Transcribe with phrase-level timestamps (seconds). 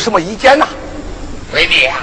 [0.00, 0.66] 什么意见呐？
[1.54, 1.96] 弟弟呀，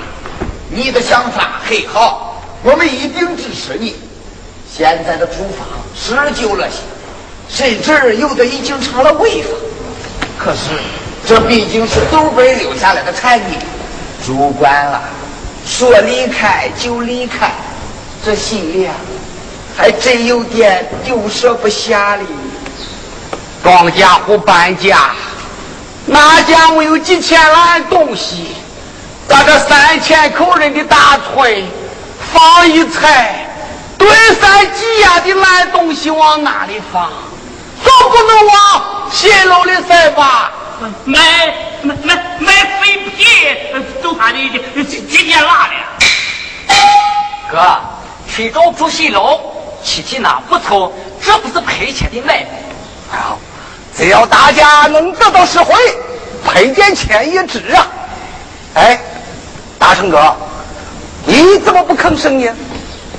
[0.70, 3.96] 你的想法很好，我们一定支持你。
[4.72, 6.78] 现在的住房是旧了些，
[7.50, 9.50] 甚至有的已经成了违法。
[10.38, 10.60] 可是
[11.28, 13.58] 这毕竟是祖辈留下来的产业，
[14.24, 15.02] 主管啊，
[15.66, 17.52] 说离开就离开，
[18.24, 18.94] 这心里啊
[19.76, 22.26] 还真有点丢舍不下哩。
[23.64, 25.16] 庄稼户搬家，
[26.18, 28.56] 哪家没有几千篮东西？
[29.30, 31.64] 把这三千口人的大村，
[32.34, 33.46] 放一菜，
[34.00, 34.10] 堆
[34.42, 37.12] 三几呀的烂东西往哪里放？
[37.84, 40.52] 总不能往新楼里塞吧？
[41.06, 41.20] 买
[41.84, 43.26] 买买买废品
[44.02, 45.74] 都怕的几几天拉了。
[47.52, 47.80] 哥，
[48.34, 49.40] 去找住新楼，
[49.84, 50.92] 气体那不错，
[51.24, 52.50] 这不是赔钱的买卖。
[53.12, 53.38] 好，
[53.98, 55.74] 只要大家能得到实惠，
[56.46, 57.88] 赔点钱也值啊！
[58.76, 59.00] 哎，
[59.80, 60.36] 大成哥，
[61.26, 62.48] 你怎么不吭声呢？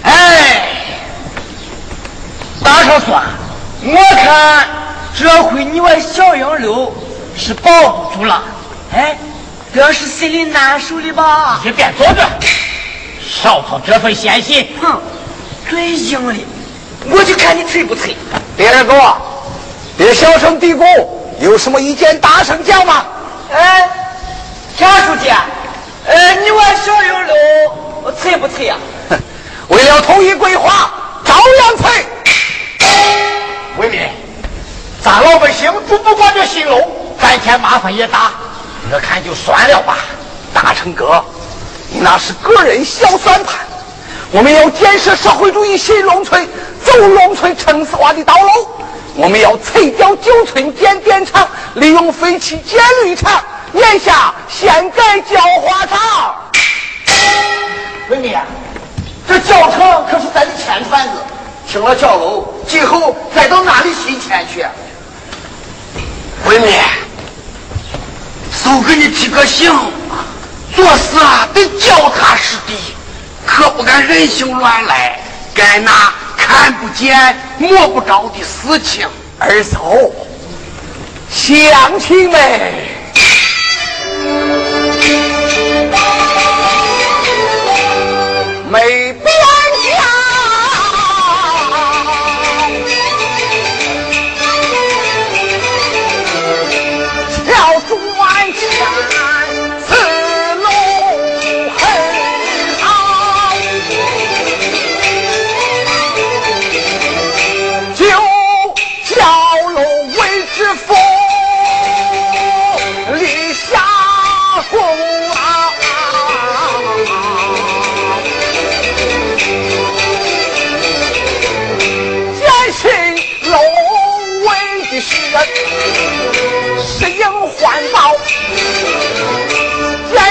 [0.02, 0.68] 哎，
[2.62, 3.20] 大成说，
[3.82, 4.68] 我看
[5.18, 6.94] 这回你我小杨柳
[7.36, 8.42] 是保不住了。
[8.94, 9.18] 哎，
[9.74, 11.60] 这是心里难受的吧？
[11.64, 12.24] 你别坐着，
[13.20, 14.68] 少操这份闲心。
[14.80, 15.00] 哼，
[15.68, 16.34] 最硬的，
[17.10, 18.16] 我就看你脆不脆。
[18.56, 18.86] 别人
[19.98, 20.84] 哥，别小声嘀咕，
[21.40, 23.04] 有什么意见大声讲嘛！
[23.52, 23.88] 哎，
[24.76, 25.28] 田书记，
[26.06, 27.34] 呃，你玩小杨柳
[28.12, 28.76] 脆不脆呀？
[29.10, 29.18] 哼，
[29.68, 30.92] 为了统一规划，
[31.24, 32.06] 照样脆。
[33.78, 34.00] 为民，
[35.02, 36.80] 咱老百姓住不惯这新楼，
[37.20, 38.30] 赚钱麻烦也大，
[38.92, 39.98] 我看就算了吧。
[40.54, 41.22] 大成哥，
[41.90, 43.56] 你那是个人小算盘。
[44.30, 46.46] 我们要建设社会主义新农村，
[46.84, 48.68] 走农村城市化的道路。
[49.14, 53.42] 我们要拆掉旧村建电厂，利用废弃建绿厂，
[53.72, 56.34] 眼下先盖焦化厂。
[58.10, 58.38] 文明，
[59.26, 61.14] 这教场可是咱的钱串子，
[61.66, 64.64] 停了教楼，今后再到哪里寻钱去？
[66.44, 66.70] 文明，
[68.62, 69.74] 就给你提个醒，
[70.76, 72.74] 做事啊得脚踏实地，
[73.50, 75.18] 可不敢任性乱来，
[75.54, 79.08] 该拿看不见摸不着的事情。
[79.38, 79.96] 二嫂，
[81.30, 82.38] 乡亲们。
[88.70, 88.97] 没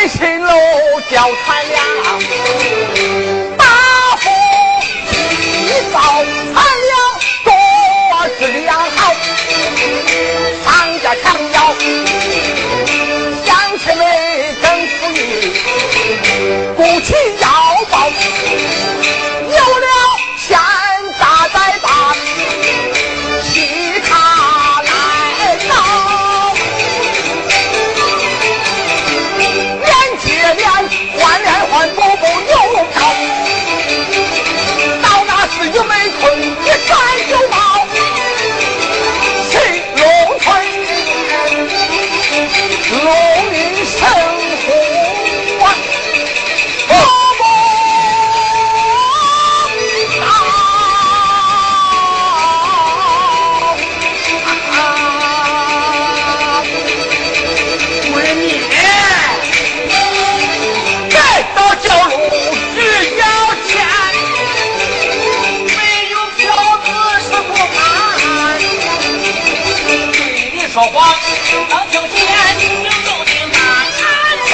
[0.07, 0.53] 新楼
[1.11, 1.83] 叫太阳
[3.57, 3.65] 大
[4.21, 4.29] 幅
[5.41, 5.41] 提
[5.91, 5.99] 高，
[6.53, 6.55] 产
[6.87, 6.95] 量
[7.43, 7.51] 多，
[8.39, 9.13] 质量好，
[10.63, 10.65] 商
[11.01, 11.55] 家强调
[13.45, 13.47] 乡
[13.77, 14.01] 亲们
[14.61, 15.19] 更富裕，
[16.77, 17.13] 鼓起
[70.77, 71.09] 说话，
[71.69, 72.63] 能听见听
[73.03, 73.57] 都听他，
[73.97, 74.05] 俺
[74.45, 74.53] 穷，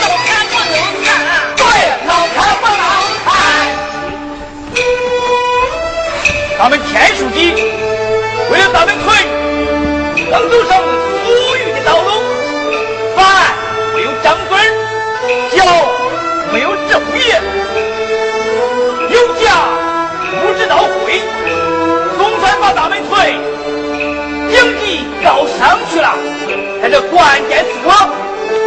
[0.00, 1.06] 都看不能看。
[1.54, 1.60] 对，
[2.06, 2.80] 能看不能
[3.22, 3.28] 看？
[6.58, 7.38] 咱们田书记
[8.50, 9.04] 为了咱们村
[10.30, 10.70] 能走上
[27.26, 27.90] 在这关键时刻，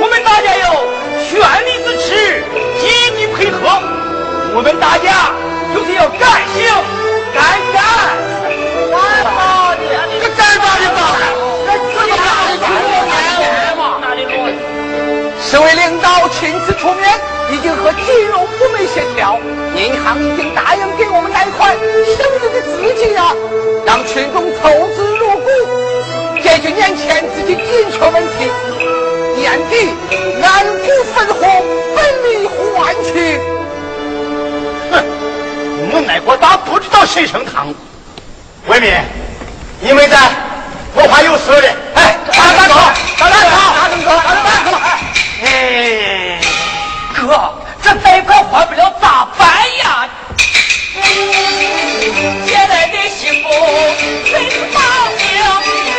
[0.01, 0.67] 我们大家要
[1.23, 1.31] 全
[1.65, 2.43] 力支持，
[2.77, 2.83] 积
[3.15, 3.57] 极配合。
[4.53, 5.31] 我们大家
[5.73, 6.67] 就是要干行
[7.33, 7.39] 干
[7.71, 7.79] 干。
[8.91, 8.99] 干
[9.31, 9.81] 嘛的？
[10.19, 10.99] 这干嘛的吧？
[11.65, 12.19] 这自己干
[12.83, 13.81] 的嘛？
[14.01, 14.27] 哪里？
[15.39, 17.15] 市委领导亲自出面，
[17.49, 19.39] 已经和金融部门协调，
[19.73, 23.33] 银行已经答应给我们贷款，剩余的资金啊，
[23.85, 25.28] 让群众投资入，
[26.99, 28.51] 钱自己紧缺问题，
[29.41, 29.93] 眼底
[30.43, 31.41] 按股分红，
[31.95, 33.39] 分明换取。
[34.91, 34.93] 哼，
[35.89, 37.73] 没挨过打不知道谁盛汤。
[38.67, 38.93] 为民，
[39.79, 40.17] 你们在，
[40.93, 41.69] 我怕有事的。
[41.95, 42.33] 哎，大
[42.67, 42.73] 哥，
[43.17, 44.07] 大哥，大哥，大哥，
[44.43, 44.77] 大哥，
[45.45, 46.37] 哎，
[47.15, 49.47] 哥，这贷款还不了咋办
[49.79, 50.09] 呀？
[52.45, 53.49] 接来的媳妇
[54.29, 54.77] 真是大
[55.17, 55.98] 娘。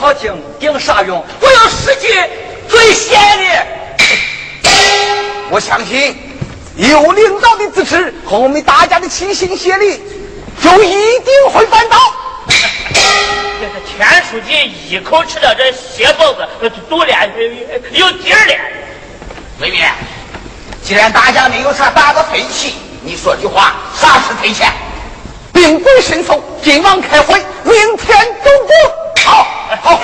[0.00, 1.22] 好听，顶啥用？
[1.42, 2.08] 我要实际
[2.66, 3.66] 最闲的。
[5.52, 6.16] 我相信
[6.76, 10.00] 有领导的支持和我们大家的齐心协力，
[10.62, 11.98] 就一定会办到。
[12.48, 16.48] 这是田书记一口吃了这血包子，
[16.88, 17.30] 肚脸
[17.92, 18.54] 有底儿了。
[19.58, 19.86] 妹妹，
[20.82, 24.72] 既然大家没有啥大的分歧，你说句话，啥时退钱？
[25.52, 28.72] 兵贵神速，今晚开会，明天走步。
[29.30, 29.46] 好，
[29.82, 30.00] 好。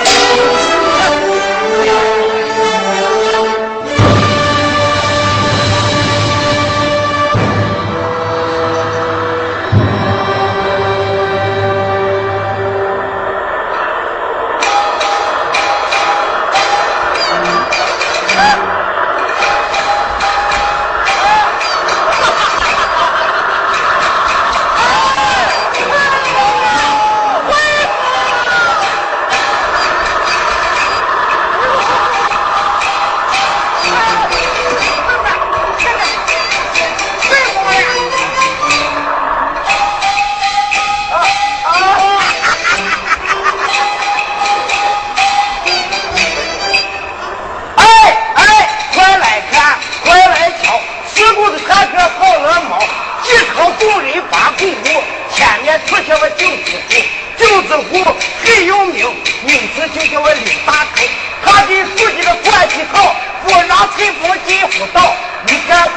[56.07, 56.95] 叫我九子虎，
[57.37, 61.03] 九子虎很有名，名字就叫我李大头。
[61.43, 65.13] 他跟父亲的关系好，不让陈锋进虎道。
[65.45, 65.89] 你干虎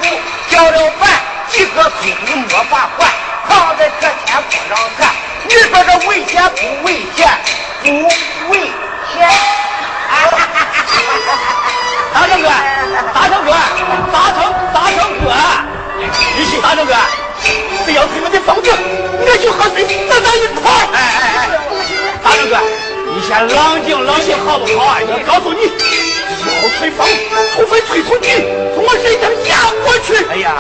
[0.49, 1.09] 叫了饭，
[1.49, 3.09] 几个嘴里没法换，
[3.49, 5.15] 躺在这前不让看。
[5.45, 7.31] 你说这危险不危险？
[7.85, 7.87] 不
[8.51, 8.59] 危
[9.15, 9.29] 险。
[12.13, 12.49] 大成哥，
[13.15, 13.53] 大成哥，
[14.13, 14.39] 大成
[14.75, 15.31] 大成哥，
[16.37, 16.95] 一起大成哥。
[17.87, 21.49] 只要他我的房子，我就和谁打到一块哎哎哎，
[22.23, 22.53] 大堂哥，
[23.13, 25.01] 你先冷静冷静好不好啊？
[25.03, 25.63] 我告诉你，
[26.63, 27.07] 要吹房，
[27.55, 30.09] 除非退出去，从我身上压过去。
[30.31, 30.55] 哎呀，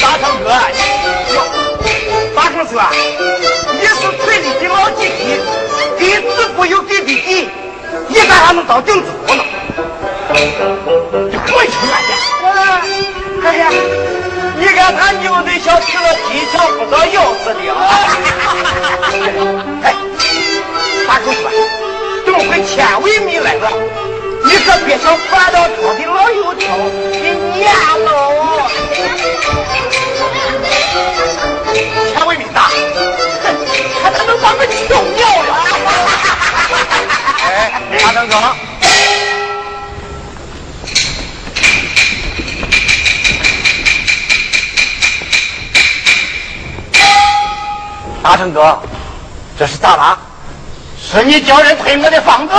[0.00, 0.48] 大成哥，
[2.34, 2.80] 大成哥，
[3.72, 5.20] 你是村里的老弟弟，
[5.98, 7.48] 给子不由给弟弟，
[8.08, 9.42] 你咋还能当顶户呢？
[10.32, 11.92] 你滚去吧！
[12.84, 13.21] 你。
[13.44, 13.68] 哎呀，
[14.58, 17.60] 你看他牛的小吃了几条不着腰似的！
[19.82, 19.84] 哎，
[21.06, 21.50] 大狗说，
[22.24, 23.70] 怎么会千为米来了？
[24.44, 26.76] 你可别想翻到桌的老油条，
[27.12, 27.72] 给念
[28.04, 28.08] 喽！
[32.12, 32.68] 千为米大，
[33.42, 33.44] 哼，
[34.02, 34.92] 他能把我气尿
[35.42, 35.50] 了！
[37.46, 37.50] 哎，
[38.04, 38.32] 大灯哥。
[48.22, 48.78] 大成哥
[49.58, 50.18] 这是咋啦？
[50.96, 52.54] 是你叫人退我的房子？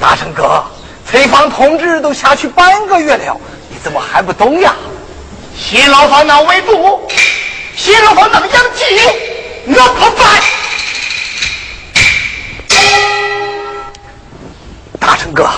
[0.00, 0.64] 大成哥，
[1.08, 3.36] 退房通知都下去半个月了，
[3.70, 4.74] 你怎么还不动呀？
[5.56, 7.08] 新楼房那围堵，
[7.76, 8.84] 新楼房那么养鸡，
[9.68, 10.42] 我不办。
[14.98, 15.48] 大成哥，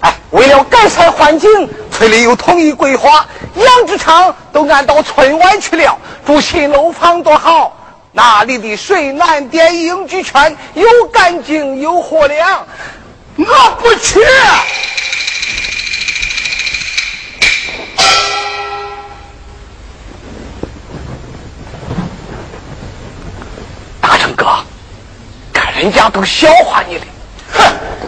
[0.00, 1.50] 哎，为了改善环境，
[1.92, 7.73] 村里又统一规划，养殖场都安到村外去了，住新楼房多好。
[8.16, 12.64] 那里的水暖电应俱全，又干净又火亮，
[13.36, 13.44] 我
[13.80, 14.20] 不去。
[24.00, 24.46] 大成哥，
[25.52, 27.04] 看人家都笑话你了，
[27.52, 27.64] 哼，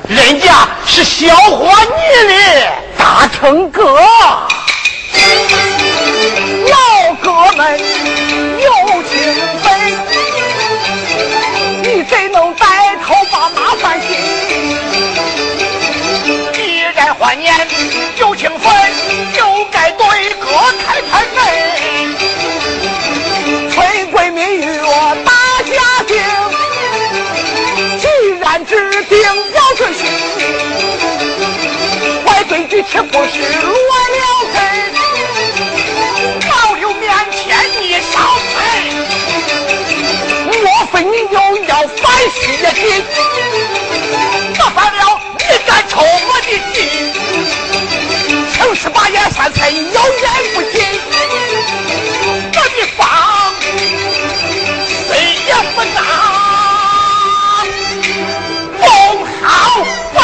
[0.09, 3.83] 人家是笑话你的，大成哥，
[6.71, 7.81] 老哥们
[8.61, 8.86] 有
[18.37, 18.70] 情分，
[19.33, 20.46] 就该对哥
[20.85, 21.38] 开开门。
[23.70, 23.75] 村
[24.12, 25.33] 闺蜜与我大
[25.64, 25.75] 家
[26.07, 26.12] 庭，
[27.99, 28.05] 既
[28.38, 29.18] 然指定
[29.55, 30.07] 要遵循，
[32.27, 33.75] 坏规矩岂不是乱
[34.12, 34.57] 了根？
[36.51, 37.40] 老刘面前
[37.81, 38.14] 你少
[38.53, 38.55] 嘴，
[40.46, 40.55] 莫
[40.92, 41.72] 非你又要？
[42.03, 42.85] 反虚也行，
[49.07, 49.92] 眼言三寸，有眼
[50.53, 50.85] 不见
[52.53, 53.07] 我的方，
[55.07, 55.11] 谁
[55.47, 55.99] 也不打。
[58.81, 58.85] 孟
[59.42, 59.47] 好
[60.12, 60.19] 贵，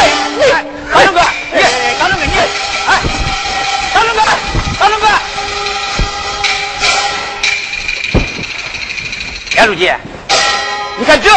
[0.93, 1.21] 大成哥，
[1.53, 1.57] 你
[1.97, 2.33] 大成哥你，
[2.89, 2.91] 哎，
[3.95, 4.21] 大成哥，
[4.81, 5.07] 大龙哥，
[9.59, 9.93] 杨书记，
[10.99, 11.31] 你看这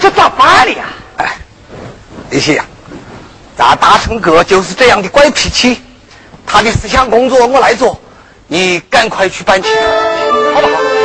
[0.00, 0.86] 这咋办的呀？
[1.18, 1.36] 哎，
[2.30, 2.64] 李呀，
[3.56, 5.80] 咱大成哥就是这样的怪脾气。
[6.48, 8.00] 他的思想工作我来做，
[8.46, 9.68] 你赶快去办去，
[10.54, 10.97] 好不好？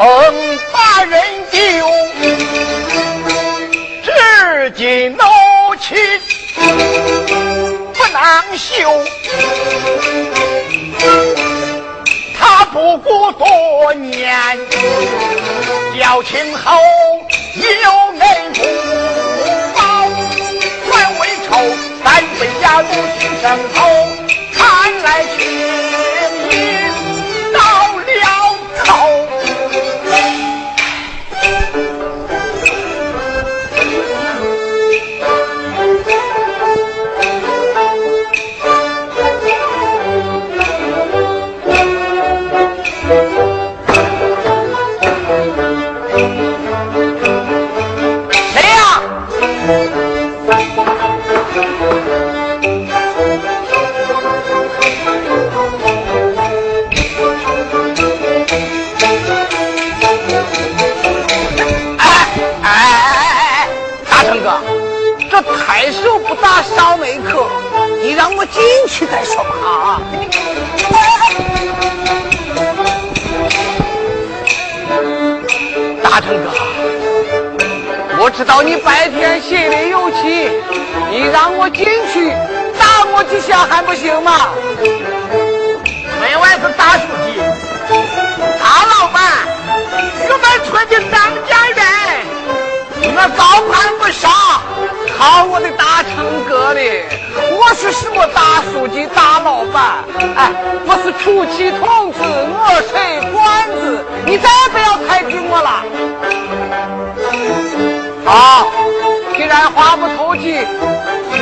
[0.00, 0.08] 逢
[0.72, 1.20] 八人
[1.52, 1.58] 就
[4.02, 5.26] 至今闹
[5.76, 5.94] 气
[7.92, 8.88] 不能休
[12.38, 14.58] 他不顾多年
[15.98, 16.72] 交情厚
[17.54, 17.62] 有
[18.12, 18.62] 人不
[19.74, 20.08] 报
[20.88, 21.50] 官为仇
[22.02, 23.84] 三分家奴心上头
[24.54, 25.26] 看来
[83.50, 84.50] 这样还不行吗？
[86.20, 87.34] 门外是大书记
[88.60, 89.18] 大老板
[90.22, 91.82] 我们村的当家人
[93.02, 94.30] 我高攀不上
[95.18, 96.80] 靠我的大成哥的
[97.58, 100.04] 我是什么大书记大老板？
[100.36, 100.52] 哎
[100.86, 102.94] 我是出气筒子我水
[103.32, 105.82] 管子你再也不要抬举我了。
[108.24, 108.70] 好
[109.34, 110.64] 既然话不投机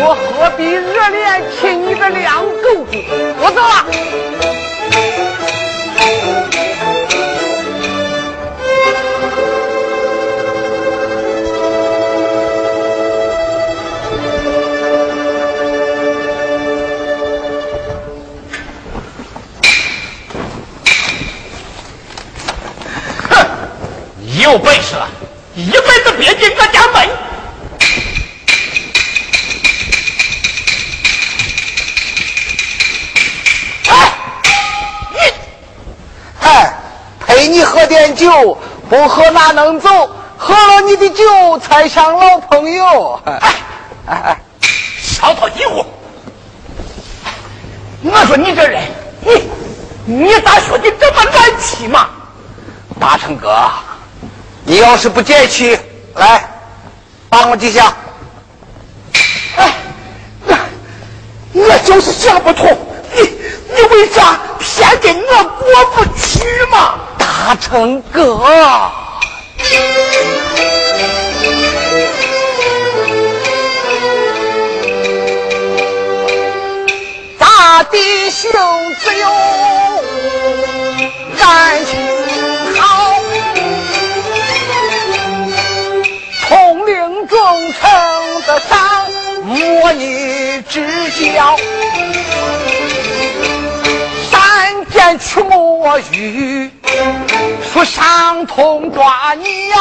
[0.00, 2.96] 我何必热恋亲你的两狗子？
[3.40, 3.84] 我走了。
[23.28, 23.32] 哼
[24.20, 25.08] 你有本事了
[25.56, 26.54] 一辈子别进
[38.18, 38.58] 酒
[38.90, 39.88] 不喝哪能走？
[40.36, 43.20] 喝了你的酒才像老朋友。
[43.24, 43.40] 哎
[44.06, 44.40] 哎哎，
[45.00, 45.84] 少套近乎！
[48.02, 48.82] 我说你这人，
[49.20, 49.48] 你
[50.04, 52.08] 你咋说的这么难气嘛？
[53.00, 53.68] 大成哥，
[54.64, 55.78] 你要是不解气，
[56.14, 56.48] 来
[57.28, 57.92] 帮我几下。
[59.56, 59.72] 哎，
[60.46, 60.56] 我
[61.52, 62.78] 我就是想不通，
[63.14, 63.22] 你
[63.74, 66.17] 你为啥偏跟我过不去？
[67.48, 68.38] 大成哥，
[77.38, 78.50] 咱弟兄
[79.00, 79.26] 只有
[81.38, 81.98] 感情
[82.78, 83.14] 好，
[86.46, 87.90] 统领忠诚
[88.46, 88.78] 的上，
[89.46, 91.56] 莫逆之交。
[94.90, 96.70] 见曲墨玉，
[97.72, 99.78] 说上通抓鸟，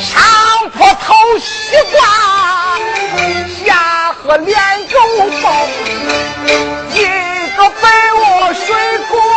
[0.00, 2.78] 上坡偷西瓜，
[3.64, 4.98] 下河连狗
[5.42, 5.66] 包，
[6.94, 6.96] 一
[7.56, 7.88] 个被
[8.18, 8.64] 窝睡
[9.08, 9.35] 过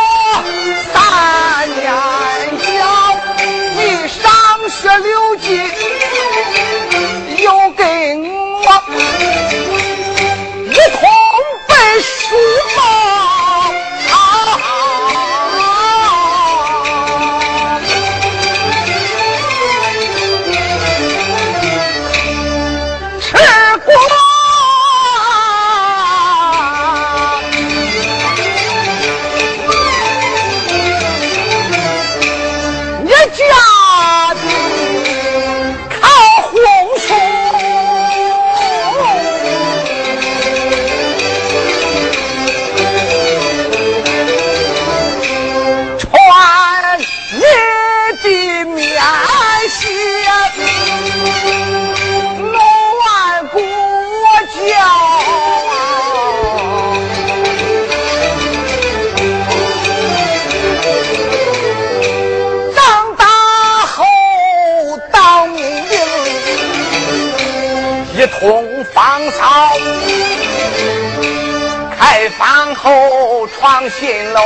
[72.82, 74.40] 后床新喽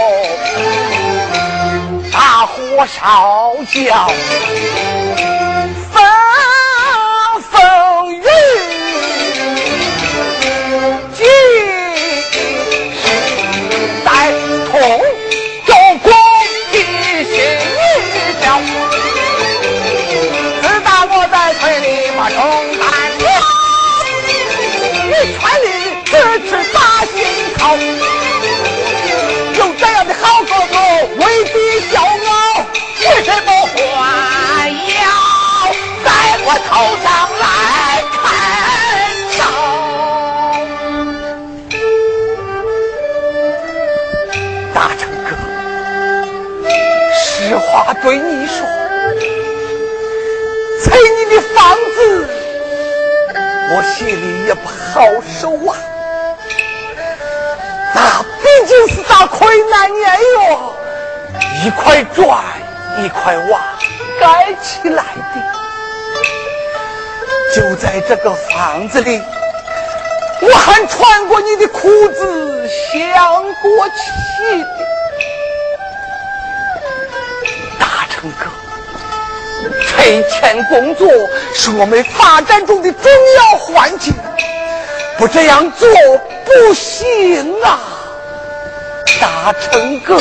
[2.12, 4.08] 大火烧焦
[5.92, 6.02] 风
[7.52, 8.20] 风雨雨
[11.12, 11.22] 几
[12.96, 12.98] 时
[14.04, 14.32] 再
[14.68, 14.72] 同
[15.64, 15.68] 舟
[16.02, 16.10] 共
[16.72, 16.74] 济
[17.22, 17.34] 新
[17.70, 17.72] 仪
[18.40, 18.44] 表
[20.60, 22.36] 自打我在村里把种
[22.80, 22.82] 担
[23.16, 23.22] 挑
[25.06, 25.66] 你全力
[26.04, 26.10] 支
[26.48, 27.14] 持把心
[27.56, 27.62] 操
[36.74, 37.06] 在我头上
[37.38, 38.18] 来看
[39.38, 39.40] 刀？
[44.74, 45.30] 大成哥，
[47.14, 48.66] 实话对你说，
[50.82, 51.96] 拆你的房子，
[53.70, 54.68] 我心里也不。
[54.94, 55.00] 好
[55.40, 55.74] 受啊！
[57.96, 60.72] 那毕竟是大困难年哟，
[61.64, 62.38] 一块砖
[63.02, 63.60] 一块瓦
[64.20, 65.02] 盖起来
[65.34, 65.63] 的。
[67.54, 69.22] 就在这个房子里，
[70.40, 74.64] 我还穿过你的裤子，想过气。
[77.78, 78.50] 大成哥，
[79.86, 81.06] 拆迁工作
[81.54, 84.10] 是我们发展中的重要环节。
[85.16, 85.88] 不这样做
[86.44, 87.78] 不行啊，
[89.20, 90.18] 大成哥！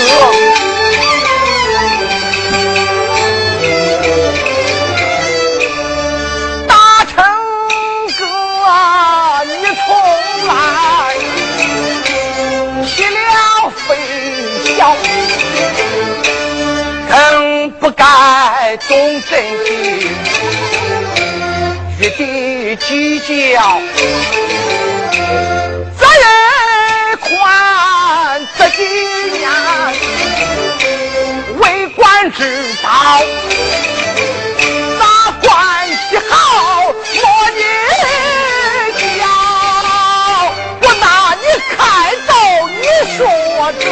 [17.83, 18.97] 不该动
[19.29, 20.07] 真心，
[21.99, 23.77] 与地计较。
[25.99, 26.23] 责任
[27.19, 28.77] 宽，这几
[29.37, 29.51] 年
[31.57, 33.21] 为官之道，
[34.97, 35.03] 咋
[35.41, 36.33] 关系好
[36.87, 37.61] 莫你
[39.19, 39.21] 教？
[40.79, 41.43] 我拿你
[41.75, 41.77] 开
[42.29, 42.31] 刀，
[42.69, 42.81] 你
[43.17, 43.19] 说
[43.77, 43.83] 这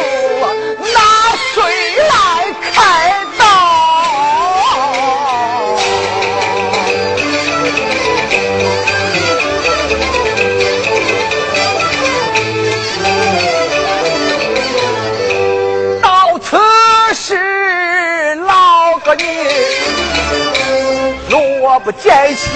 [21.84, 22.46] 不见兮，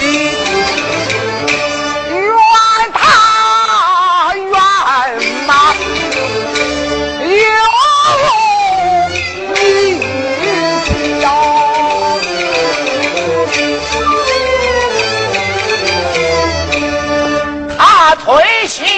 [2.09, 2.23] 怨
[2.93, 4.45] 他怨
[5.45, 5.73] 马，
[7.25, 7.27] 有
[9.53, 9.59] 你
[11.19, 11.23] 笑，
[17.77, 18.25] 他推
[18.67, 18.96] 心。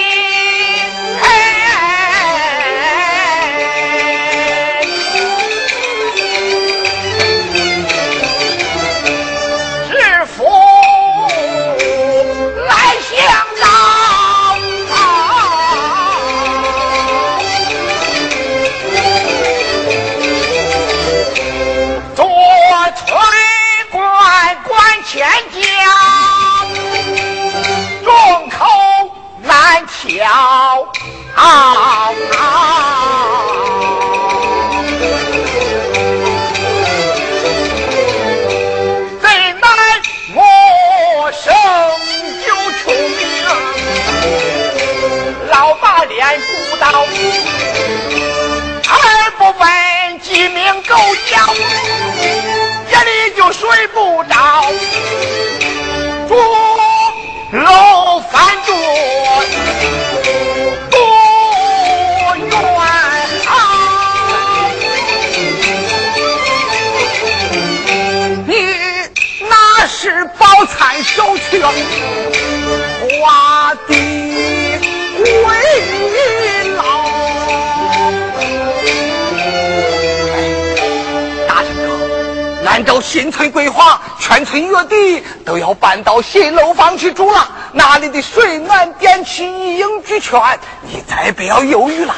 [83.02, 87.48] 新村规划，全村月底都要搬到新楼房去住了。
[87.72, 90.38] 那里的水暖电气一应俱全，
[90.82, 92.14] 你再不要犹豫了。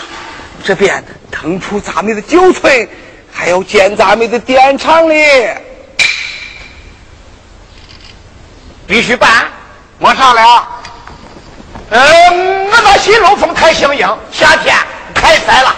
[0.62, 2.86] 这边腾出咱们的旧村，
[3.32, 5.24] 还要建咱们的电厂哩。
[8.92, 9.30] 必须办。
[9.96, 10.68] 没啥了。
[11.88, 14.76] 嗯，我那新楼房太相应，夏天
[15.14, 15.74] 开塞了。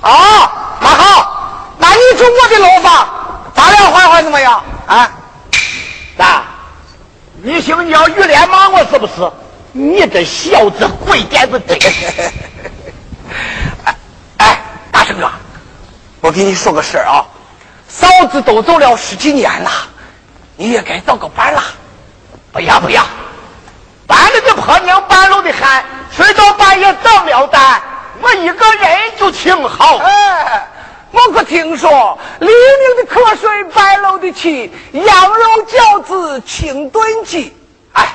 [0.00, 3.06] 啊，那好，那你住我的楼房，
[3.54, 4.64] 咱俩换换怎么样？
[4.88, 5.08] 啊，
[6.18, 6.42] 咋？
[7.40, 9.30] 你姓叫于连骂我是不是？
[9.70, 11.78] 你这小子鬼点子真。
[14.38, 15.30] 哎，大圣哥，
[16.20, 17.24] 我给你说个事儿啊，
[17.88, 19.70] 嫂子都走了十几年了，
[20.56, 21.62] 你也该找个伴了。
[22.62, 23.02] 不要不要，
[24.06, 27.82] 搬了的婆娘，半路的喊，睡到半夜等了单，
[28.20, 29.96] 我一个人就挺好。
[29.96, 30.64] 哎，
[31.10, 37.52] 我可听说黎明的瞌睡，白楼的起，羊肉饺子清炖鸡。
[37.94, 38.06] 哎，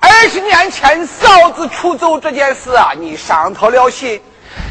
[0.00, 4.20] 二十年前嫂子出走这件事啊，你伤透了心。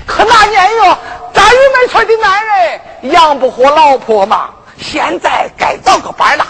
[0.05, 0.97] 可那年哟，
[1.33, 2.81] 咱玉梅村的男人
[3.13, 6.45] 养不活老婆嘛，现在该找个伴了。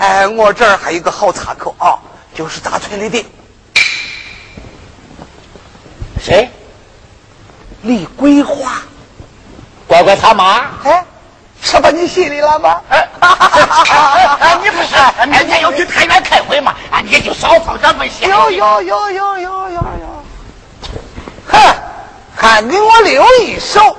[0.00, 2.00] 哎哎，我这儿还有个好插口啊，
[2.34, 3.22] 就是咱村里的
[6.18, 6.48] 谁？
[7.82, 8.80] 李桂花。
[9.86, 10.70] 乖乖他妈。
[10.84, 11.04] 哎，
[11.60, 12.80] 说到你心里了吗？
[12.88, 13.08] 哎，
[14.40, 14.94] 哎，你不是
[15.26, 16.74] 明，天要去太原开会吗？
[16.90, 18.26] 啊，你就少放这么些。
[18.26, 20.24] 有有有有有有有。
[21.48, 21.74] 哼，
[22.34, 23.94] 还给我留一手。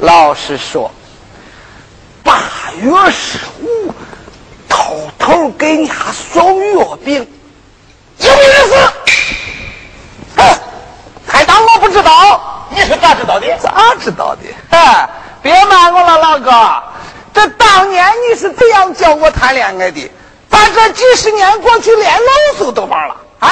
[0.00, 0.90] 老实说，
[2.22, 2.42] 八
[2.82, 3.94] 月十五
[4.74, 7.26] 偷偷给你家送月饼，
[8.18, 8.74] 有意思。
[10.36, 10.58] 哼，
[11.26, 12.66] 还当我不知道？
[12.70, 13.46] 你是咋知道的？
[13.58, 14.42] 咋知道的？
[14.70, 15.08] 哼，
[15.42, 16.82] 别瞒我了，老哥，
[17.32, 20.10] 这当年你是怎样教我谈恋爱的？
[20.50, 23.50] 咱这几十年过去，连老鼠都忘了啊！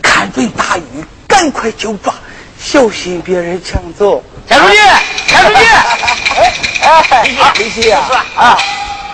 [0.00, 2.14] 看准大鱼，赶快就抓，
[2.58, 4.22] 小心别人抢走。
[4.48, 4.78] 田书记，
[5.26, 5.60] 田书记，
[6.80, 8.58] 哎，李希啊，啊，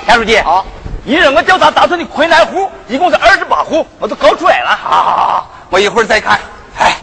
[0.06, 0.64] 田书记，好，
[1.02, 4.78] 你让我调查大村的困难户，一共是二十八户，我都搞出来了。
[4.80, 6.38] 好好好，我一会儿再看。
[6.78, 6.96] 哎，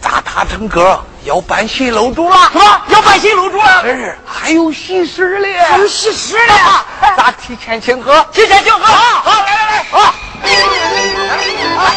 [0.00, 2.80] 咱大成哥要搬新楼住了，什么？
[2.88, 3.82] 要搬新楼住了？
[3.84, 6.54] 是，还有喜事嘞，还有喜事嘞，
[7.16, 8.80] 咱提前请客，提前请客。
[8.80, 10.14] 好，好，来来来，啊！
[11.78, 11.92] 好，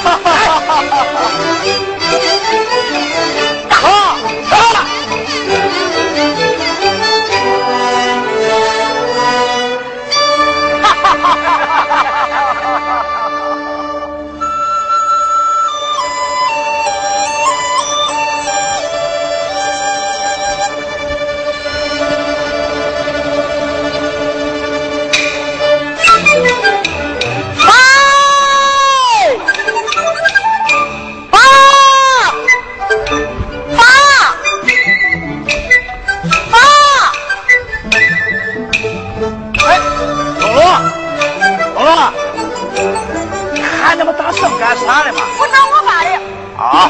[44.86, 45.20] 大声干啥呢嘛？
[45.40, 46.10] 我找我爸的。
[46.58, 46.90] 啊，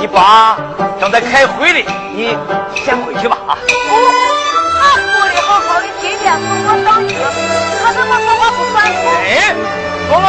[0.00, 0.56] 你爸
[1.00, 1.78] 正在开会呢，
[2.14, 2.36] 你
[2.74, 3.54] 先回去吧啊。
[3.54, 3.94] 哦，
[4.80, 7.14] 他说的好好的，今天送我上学，
[7.84, 9.04] 他怎么说话不算数？
[9.22, 9.54] 哎，
[10.10, 10.28] 龙龙，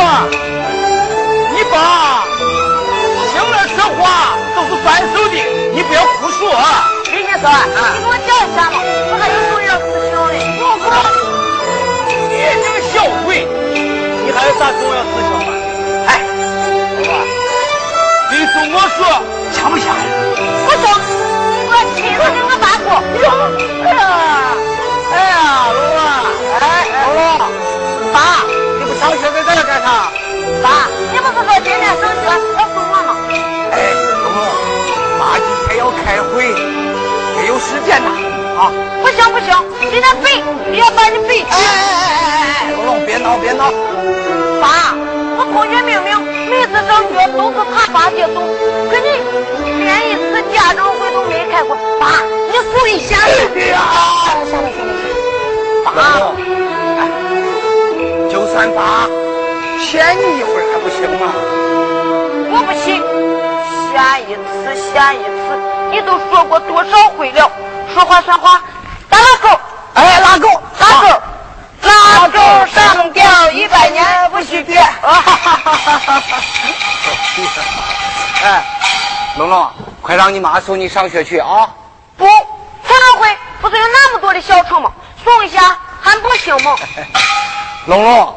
[1.56, 1.76] 你爸
[3.32, 5.36] 行了这话都是反手的，
[5.74, 6.92] 你不要胡说啊。
[7.10, 10.28] 跟你说，你给我叫一下嘛，我还有重要事情呢。
[10.60, 10.86] 我靠，
[12.30, 12.94] 你这个小
[13.26, 15.17] 鬼，你还有啥重要事
[18.70, 19.00] 我说
[19.54, 19.88] 像不像？
[20.66, 20.84] 不行，
[21.70, 22.86] 我亲自跟我爸说。
[23.84, 24.00] 哎呀，
[25.12, 25.36] 哎呀，
[25.74, 26.00] 龙龙，
[26.60, 26.64] 哎，
[27.04, 27.40] 龙龙，
[28.12, 28.16] 爸，
[28.78, 29.88] 你不上学在这儿干啥？
[30.62, 30.66] 爸，
[31.12, 33.10] 你不是说今天上学要送我吗？
[33.72, 33.76] 哎，
[34.12, 34.40] 龙龙，
[35.20, 36.52] 爸今天要开会，
[37.38, 38.10] 没有时间呐，
[38.60, 38.72] 啊！
[39.02, 41.46] 不行不行，今天背，你要把你背去。
[41.52, 43.72] 哎哎哎哎哎，龙龙，别闹别闹，
[44.62, 44.94] 爸，
[45.38, 46.10] 我同学明明
[46.50, 48.42] 每次上学都是他爸接送，
[48.90, 49.06] 可你
[49.86, 51.78] 连一次家长会都没开过。
[52.00, 53.16] 爸，你送一下。
[53.22, 53.30] 哎
[53.70, 53.78] 呀，
[54.50, 54.90] 下来下来。
[55.86, 56.34] 爸，
[56.98, 57.02] 哎，
[58.32, 59.06] 就算爸
[59.80, 61.30] 骗你一会儿还不行吗？
[62.50, 62.98] 我不信，
[63.94, 65.54] 下一次下一次，
[65.92, 67.52] 你都说过多少回了？
[67.94, 68.60] 说话算话，
[69.08, 69.50] 打拉钩，
[69.94, 71.08] 哎，拉钩，拉钩，
[71.84, 72.40] 拉钩
[72.74, 74.87] 上吊一百年不许变。
[78.44, 78.64] 哎，
[79.38, 79.72] 龙龙，
[80.02, 81.70] 快让你妈送你上学去啊！
[82.18, 82.36] 不，村
[82.88, 84.92] 委会不是有那么多的小城吗？
[85.24, 86.76] 送一下还不行吗？
[87.88, 88.36] 龙龙，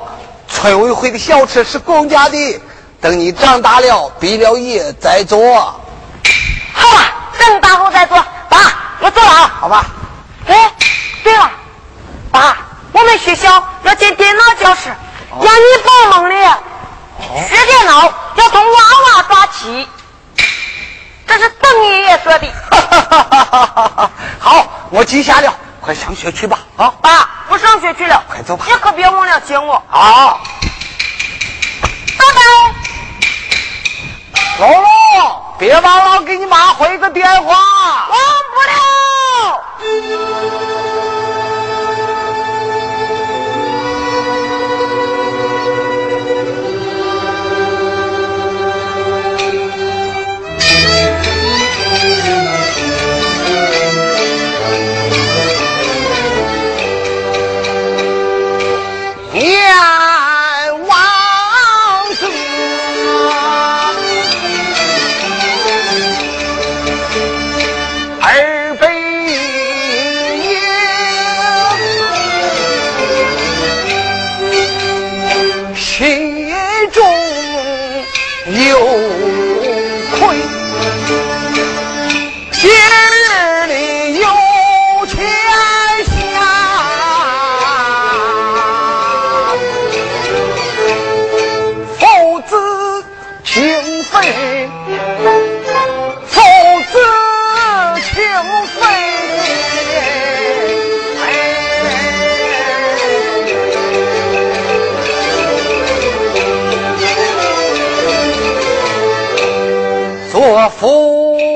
[0.49, 2.61] 村委会的小吃是公家的，
[3.01, 5.41] 等你长大了，毕了业再做，
[6.73, 8.17] 好吧，等大后再做。
[8.49, 8.59] 爸，
[9.01, 9.51] 我走了啊。
[9.61, 9.85] 好吧？
[10.47, 10.73] 哎，
[11.23, 11.51] 对了，
[12.33, 12.57] 爸，
[12.93, 14.95] 我们们学校要建电脑教室，
[15.31, 16.35] 让你帮忙的。
[17.49, 18.03] 学电脑
[18.35, 19.87] 要从娃娃抓起，
[21.27, 22.51] 这是邓爷爷说的。
[24.39, 26.59] 好，我记下了，快上学去吧。
[26.77, 28.65] 啊，爸，不上学去了，快走吧。
[28.67, 29.83] 你可别忘了接我。
[29.89, 30.41] 好，
[32.19, 32.41] 拜拜。
[34.59, 34.87] 露露，
[35.59, 37.55] 别忘了给你妈回个电话。
[38.09, 38.19] 忘
[38.55, 38.81] 不了。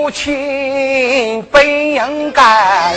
[0.05, 2.92] 父亲本应该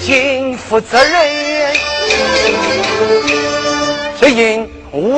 [0.00, 1.76] 尽负责任，
[4.18, 4.66] 只因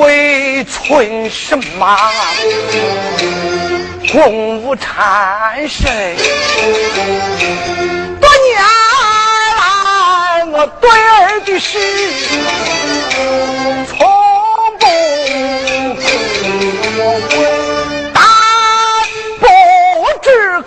[0.01, 1.97] 为存什么？
[4.11, 5.89] 公务缠身，
[8.19, 8.61] 多年
[9.55, 11.79] 来我对儿的事
[13.87, 14.18] 从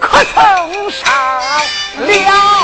[0.02, 2.61] 可曾上了？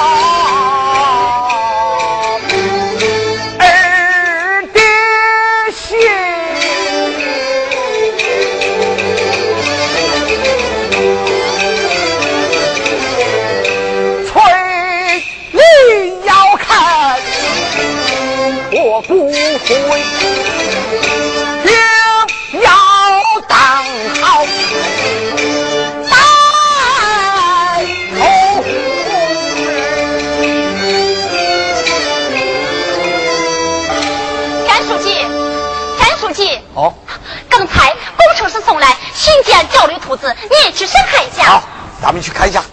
[40.00, 41.42] 兔子，你也去审看一下。
[41.44, 41.62] 好，
[42.00, 42.64] 咱们去看一下。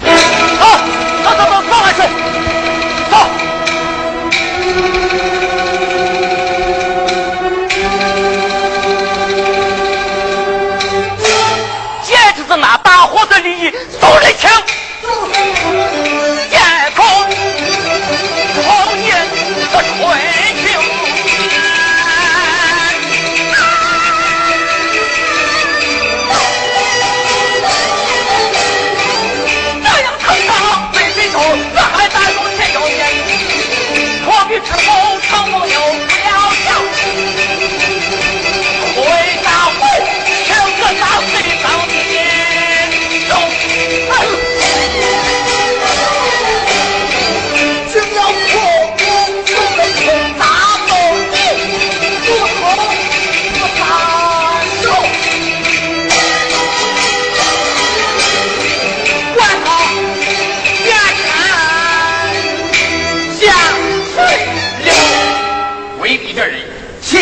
[0.00, 0.06] 走，
[1.22, 1.98] 走走走，走下去。
[3.10, 3.14] 走。
[12.02, 13.72] 简直是拿大伙的利益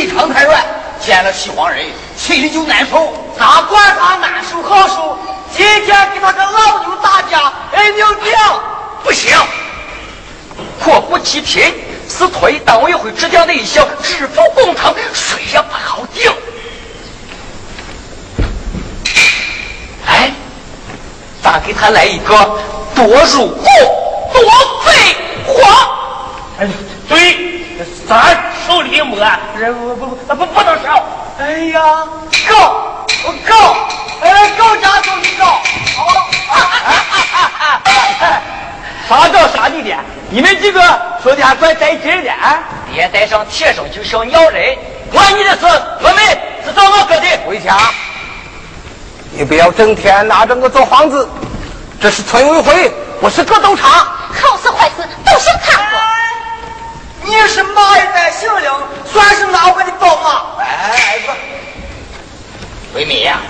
[0.09, 0.59] 送人情。
[1.05, 1.85] 见了西黄人，
[2.17, 3.13] 心里就难受。
[3.37, 5.19] 哪管他难受好受，
[5.53, 8.63] 今天给他个老牛打架，哎，牛娘
[9.03, 9.37] 不行！
[10.85, 11.75] 国不齐贫，
[12.09, 16.33] 是退党委会指定的一项致富工程，谁也不好顶。
[20.07, 20.33] 哎，
[21.43, 22.61] 咱给他来一个
[22.95, 23.65] 多入户，
[24.33, 24.43] 多
[24.85, 25.17] 废
[25.49, 25.89] 话。
[26.61, 26.69] 哎，
[27.09, 27.62] 对。
[28.09, 29.17] 咱手里没，
[29.73, 31.05] 不不不不不能少。
[31.39, 31.81] 哎呀，
[32.49, 33.77] 告我告，
[34.21, 35.61] 哎，告家就你告。
[39.09, 39.99] 啥叫啥地点？
[40.31, 40.81] 你们几个
[41.23, 42.61] 说的还怪带劲的啊！
[42.93, 44.77] 别带上铁生就想咬人，
[45.11, 45.67] 管你的事，
[46.01, 46.19] 我们
[46.65, 47.27] 是找我哥的。
[47.47, 47.77] 回家，
[49.33, 51.29] 你不要整天拿着我做幌子。
[52.01, 53.91] 这是村委会，不是格斗场。
[53.91, 56.12] 好事坏事都想看过。
[57.25, 58.71] 你是马一代姓灵
[59.13, 63.41] 算是俺个的宝马哎儿子闺蜜呀。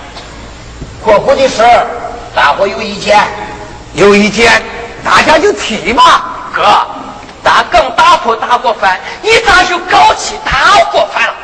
[1.05, 1.87] 过户的事儿
[2.35, 3.19] 大伙有意见
[3.95, 4.63] 有意见
[5.05, 6.03] 大家就提嘛。
[6.55, 6.87] 哥
[7.43, 11.35] 咱刚打破大锅饭你咋就搞起大锅饭了？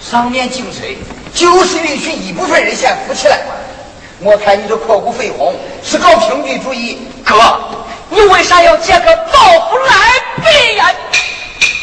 [0.00, 0.96] 上面精神
[1.32, 3.38] 就是允许一部分人先富起来。
[4.20, 5.54] 我看你这扩骨粉红
[5.84, 7.36] 是搞平均主义哥
[8.10, 9.38] 你为啥要借个包
[9.70, 9.94] 袱来
[10.44, 10.90] 背呀？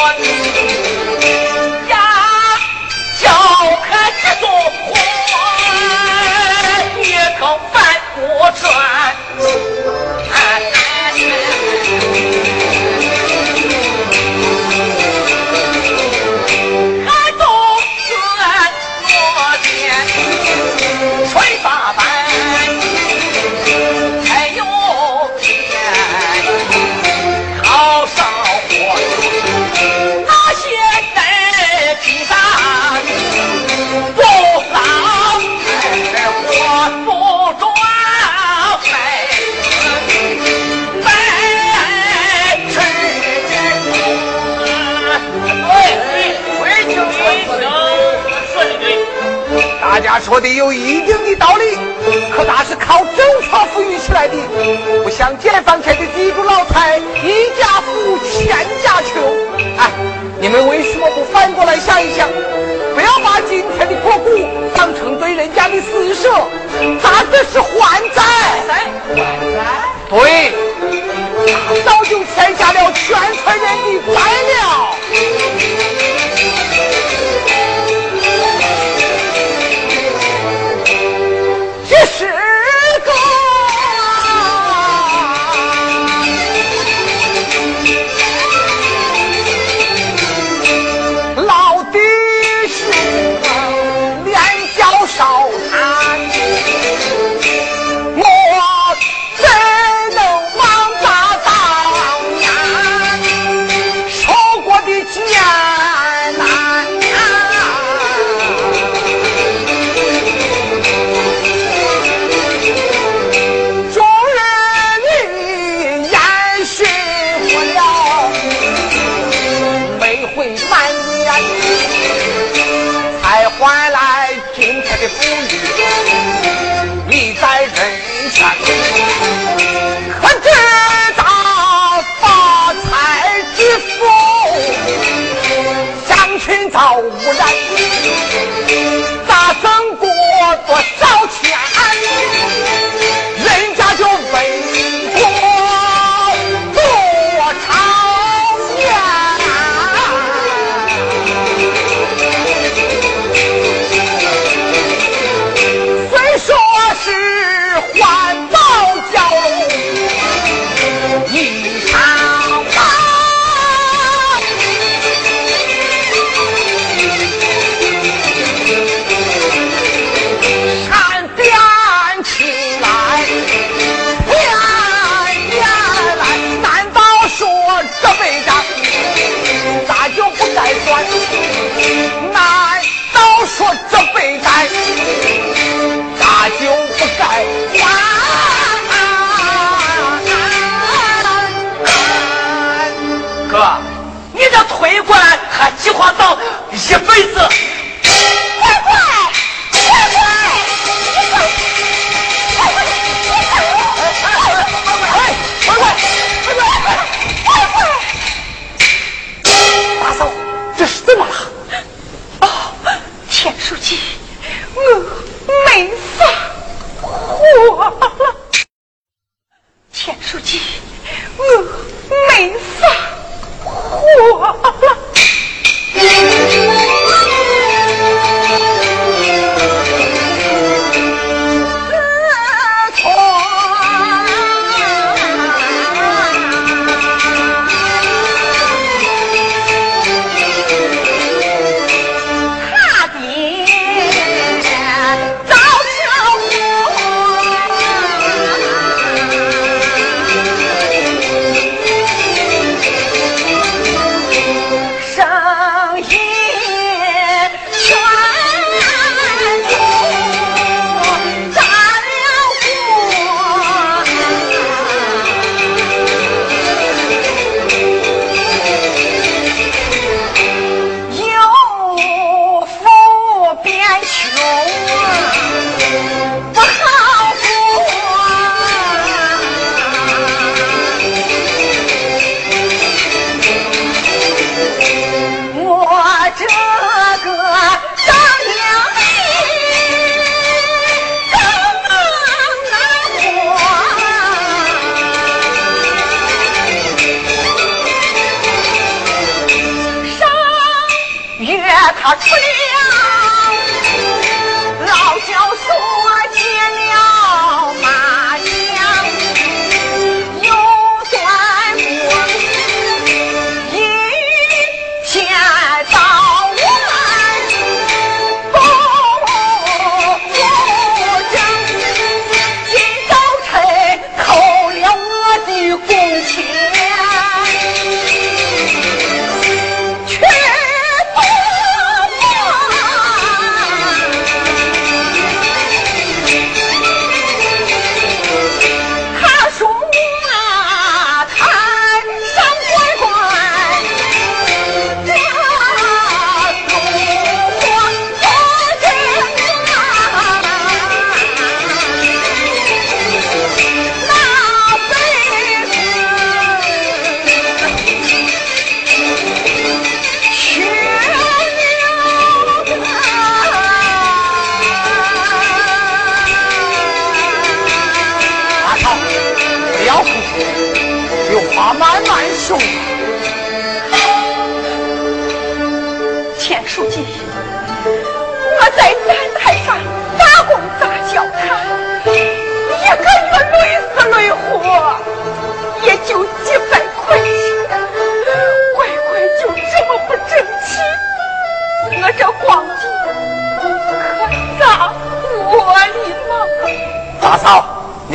[0.00, 0.22] 我的
[1.88, 1.92] 家
[3.20, 3.26] 叫
[3.82, 4.46] 开一座
[6.96, 7.02] 你
[7.36, 7.42] 可
[7.72, 7.76] 翻
[8.14, 8.16] 不
[8.60, 8.62] 转
[50.20, 51.78] 说的有一定的道理，
[52.34, 54.34] 可那是靠周朝富裕起来的，
[55.04, 58.48] 不像解放前的地主老财，一家富千
[58.82, 59.22] 家穷。
[59.78, 59.90] 哎，
[60.40, 62.28] 你们为什么不反过来想一想？
[62.94, 64.28] 不要把今天的国股
[64.74, 66.28] 当成对人家的施舍，
[67.00, 68.22] 咱这是还债？
[68.66, 68.84] 还
[69.14, 69.60] 债？
[70.10, 70.52] 对，
[71.84, 74.20] 早就欠下了全村人的债
[74.50, 76.07] 了。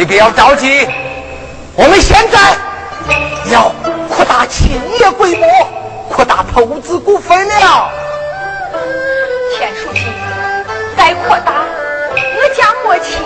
[0.05, 0.87] 不要着急，
[1.75, 2.55] 我们现在
[3.51, 3.71] 要
[4.09, 5.47] 扩大企业规模，
[6.09, 7.89] 扩大投资股份了。
[9.57, 10.01] 钱书记，
[10.97, 11.63] 再扩大，
[12.15, 13.21] 我家没钱，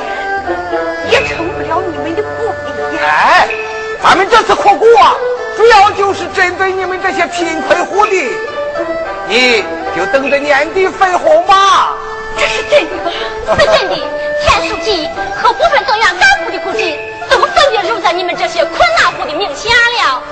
[1.09, 2.45] 也成不了你们的股
[2.95, 3.01] 呀。
[3.03, 3.49] 哎，
[4.01, 5.15] 咱们这次扩股啊，
[5.57, 8.11] 主要就是针对你们这些贫困户的，
[9.27, 9.63] 你
[9.95, 11.93] 就等着年底分红吧。
[12.37, 13.11] 这是真的吗？
[13.59, 14.16] 是真的。
[14.47, 16.81] 田书记和部分党员干部的股份
[17.29, 19.69] 都分别留在你们这些困难户的名下
[19.99, 20.23] 了。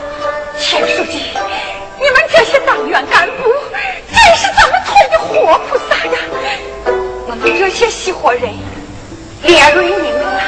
[0.59, 1.31] 田书记，
[1.99, 3.53] 你们这些党员干部
[4.11, 6.19] 真是咱们村的活菩萨呀！
[7.27, 8.43] 我们这些西活人
[9.43, 10.41] 连累你们了，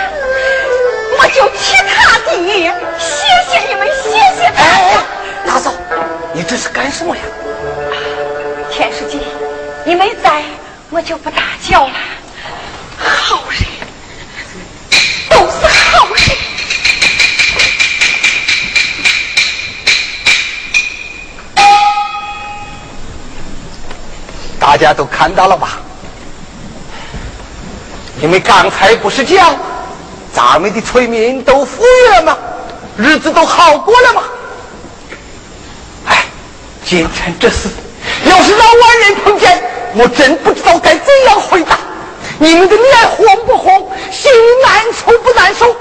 [1.20, 2.32] 我就其他的
[2.98, 4.10] 谢谢你们，谢
[4.40, 4.52] 谢。
[5.46, 5.74] 大嫂，
[6.34, 7.22] 你这是干什么呀？
[8.72, 9.20] 田书记，
[9.84, 10.44] 你没在，
[10.90, 11.94] 我就不打搅了。
[13.28, 13.60] 好人
[15.30, 16.18] 都是好人。
[24.58, 25.78] 大家都看到了吧？
[28.22, 29.58] 你们刚才不是讲
[30.34, 32.38] 咱们的村民都富裕了吗？
[32.96, 34.24] 日子都好过了吗？
[36.06, 36.24] 哎，
[36.86, 37.68] 今天这事，
[38.24, 39.62] 要是让外人碰见，
[39.96, 41.78] 我真不知道该怎样回答。
[42.40, 43.92] 你们的脸红不红？
[44.12, 45.76] 心里难受不难受？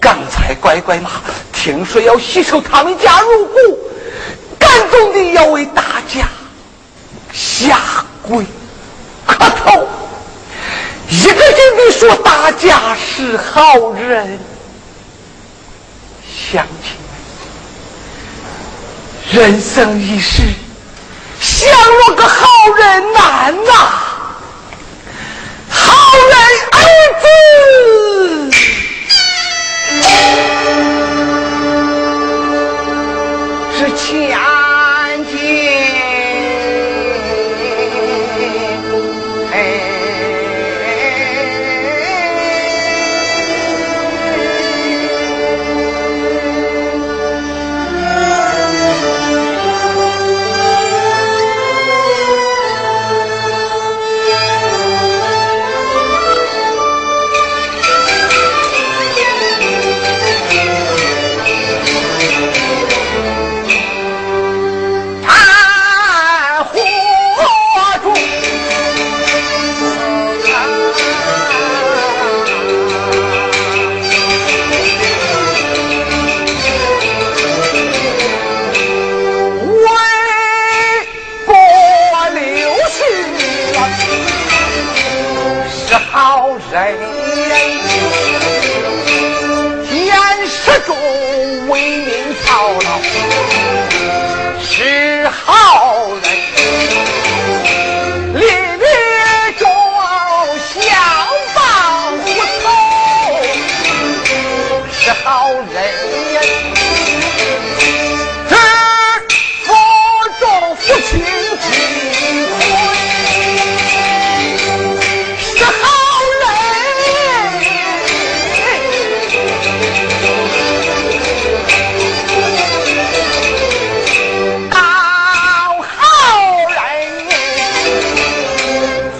[0.00, 1.10] 刚才乖乖妈
[1.52, 3.78] 听说要吸收他们家入股，
[4.58, 6.26] 感动的要为大家
[7.32, 7.78] 下
[8.22, 8.46] 跪
[9.26, 9.86] 磕头，
[11.10, 14.38] 一个劲的说大家是好人。
[16.24, 16.96] 乡亲
[19.36, 20.42] 们，人生一世，
[21.40, 23.70] 想落个好人难呐！
[26.72, 26.78] 儿
[27.20, 28.50] 子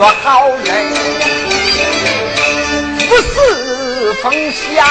[0.01, 0.67] 做好人，
[3.07, 4.83] 不是奉献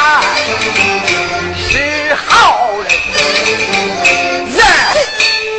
[1.57, 2.87] 是好人，
[4.45, 4.61] 人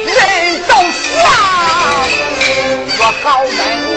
[0.07, 0.15] 人
[0.69, 0.73] 都
[1.03, 1.11] 想
[2.97, 3.90] 做好人。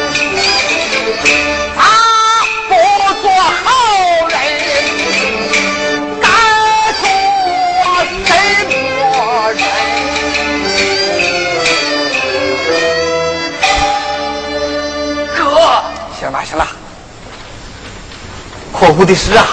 [18.83, 19.47] 客户的事啊，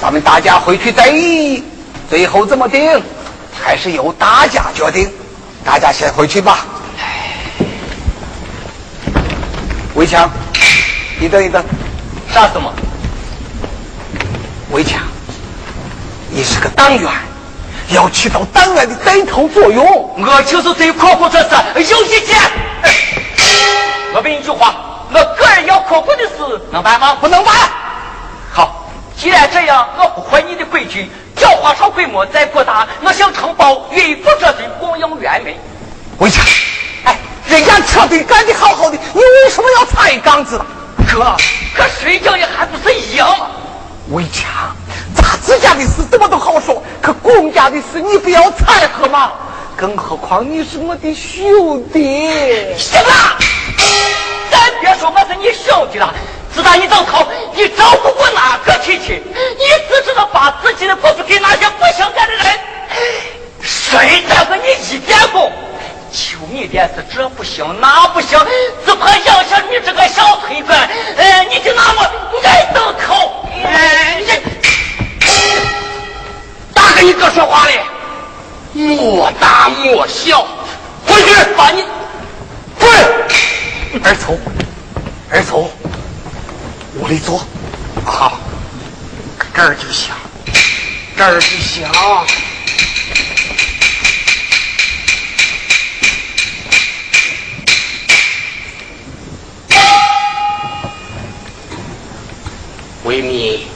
[0.00, 1.62] 咱们大家回去再议。
[2.10, 3.00] 最后怎么定，
[3.62, 5.08] 还是由大家决定。
[5.64, 6.66] 大家先回去吧。
[9.94, 10.28] 围墙，
[11.20, 11.64] 你等一等。
[12.32, 12.74] 啥什么？
[14.72, 15.00] 围墙，
[16.28, 17.08] 你是个党员，
[17.90, 19.86] 要起到党员的带头作用。
[20.18, 22.36] 我就是对客户这事有意见。
[24.14, 24.74] 我问一句话。
[25.12, 27.14] 我个人要客户的事能办吗？
[27.20, 27.54] 不能办。
[29.24, 35.58] 好，既然这样，我不坏你的规矩，叫花少规模再扩大，我想承包岳父这队供应原煤。
[36.18, 36.44] 魏强，
[37.04, 37.16] 哎，
[37.48, 40.60] 人家车队干的好好的，你为什么要踩杠子？
[41.10, 41.34] 哥，
[41.74, 43.46] 可谁叫你还不是一样吗？
[44.10, 44.76] 魏强，
[45.16, 49.32] 咱自家的事怎么都好说，可公家的事你不要掺和嘛。
[49.74, 52.28] 更何况你是我的兄弟。
[52.76, 53.38] 行了。
[54.50, 56.14] 咱别说我是你兄弟了，
[56.54, 59.20] 自打你到头，你照顾过哪个亲戚？
[59.24, 62.44] 你只知道把自己的工资给那些不相干的人，
[63.60, 64.62] 谁带过你
[64.94, 65.50] 一点工？
[66.12, 68.38] 求你点事，这不行那不行，
[68.86, 70.72] 只怕养下你这个小腿子，
[71.16, 72.02] 哎，你就拿我
[72.44, 73.48] 挨刀口。
[76.72, 77.80] 大哥，你哥说话嘞，
[78.74, 80.46] 莫大莫小，
[81.04, 81.84] 回去把你
[82.78, 82.88] 滚。
[84.04, 84.38] 二聪，
[85.32, 85.68] 二聪，
[86.96, 87.44] 屋里坐，
[88.04, 88.38] 好，
[89.52, 90.14] 这儿就行，
[91.16, 91.84] 这儿就行。
[103.02, 103.66] 为民，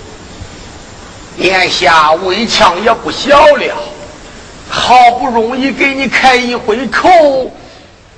[1.39, 3.77] 眼下围墙也不小了，
[4.71, 7.11] 好不容易给你开一回口，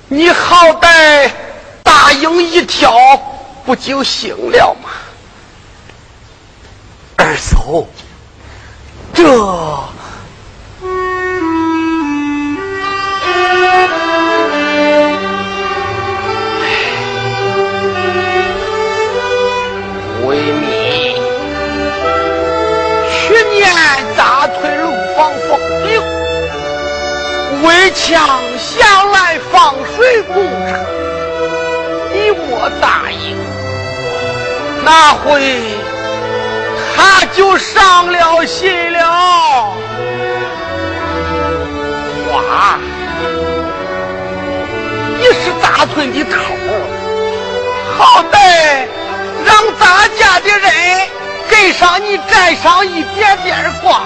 [0.09, 1.31] 你好歹。
[1.83, 2.93] 答应一条
[3.65, 4.89] 不就行了吗？
[7.15, 7.85] 二嫂，
[9.13, 9.23] 这
[20.25, 21.15] 为民，
[23.11, 23.71] 去年
[24.17, 26.01] 砸退楼房封顶，
[27.63, 30.35] 围墙向来放水工
[30.67, 30.71] 程。
[32.13, 33.30] 你莫答应，
[34.83, 35.61] 那回
[36.95, 38.99] 他就伤了心了。
[42.31, 42.79] 哇，
[45.17, 46.35] 你是咱村的头，
[47.97, 48.87] 好歹
[49.45, 50.69] 让咱家的人
[51.49, 54.01] 给上你沾上一点点光，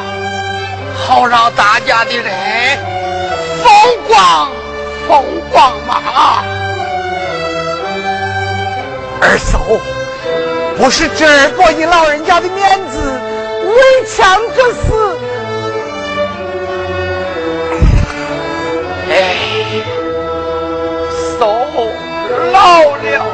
[1.07, 2.77] 好让大家的人
[3.63, 3.71] 风
[4.07, 4.49] 光
[5.07, 6.43] 风光嘛。
[9.21, 9.59] 二嫂，
[10.77, 12.99] 不是这儿驳你老人家的面子，
[13.65, 14.77] 为强这事。
[19.09, 19.13] 哎，
[21.39, 21.45] 嫂
[22.51, 23.25] 老了，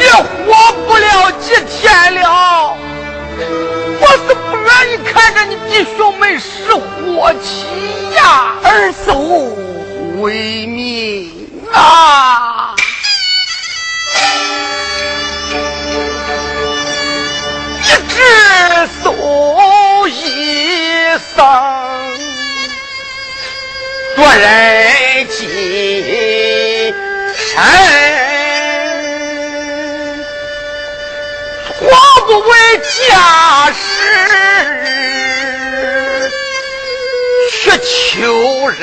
[0.00, 2.74] 也活不了几天了。
[4.00, 7.66] 我是不愿意看着你弟兄们失火气
[8.14, 9.12] 呀，二嫂
[10.20, 12.74] 为民啊！
[19.02, 20.12] 诉一
[21.36, 21.44] 声，
[24.16, 25.34] 夺人精
[27.34, 27.62] 神，
[31.78, 31.80] 活
[32.26, 33.78] 不为家事，
[37.50, 38.80] 却求人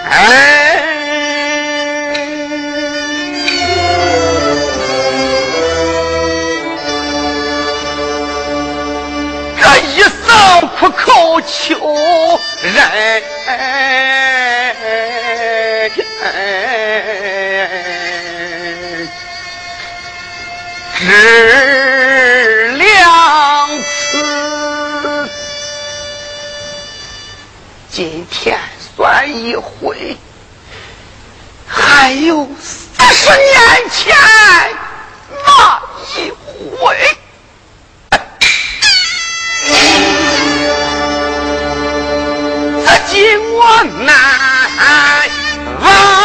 [0.00, 0.99] 恩。
[10.66, 13.22] 苦口求人。
[21.02, 25.30] 只两次，
[27.90, 28.58] 今天
[28.94, 30.16] 算一回，
[31.66, 34.14] 还有四十年前
[35.46, 35.82] 那
[36.18, 37.19] 一回。
[43.20, 45.24] 天万呐啊啊
[45.82, 46.19] 啊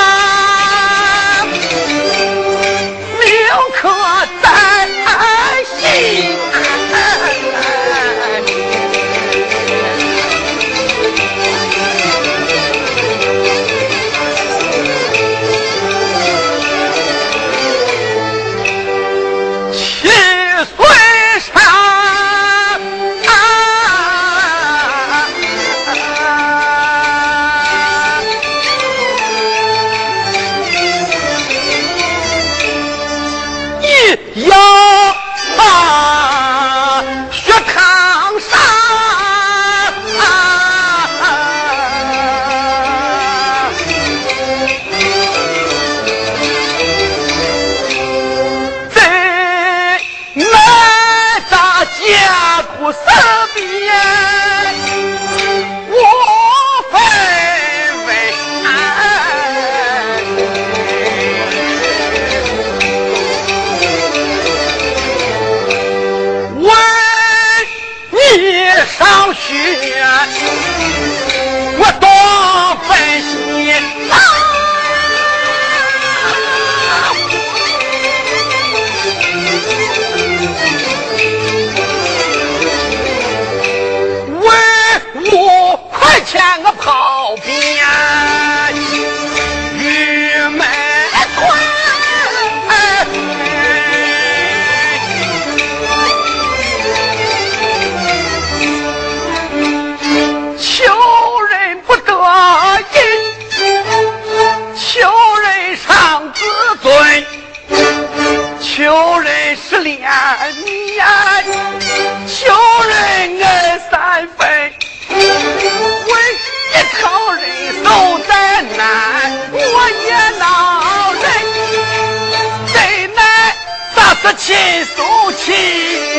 [124.37, 124.55] 亲，
[124.85, 125.53] 苏妻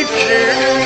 [0.05, 0.86] 之。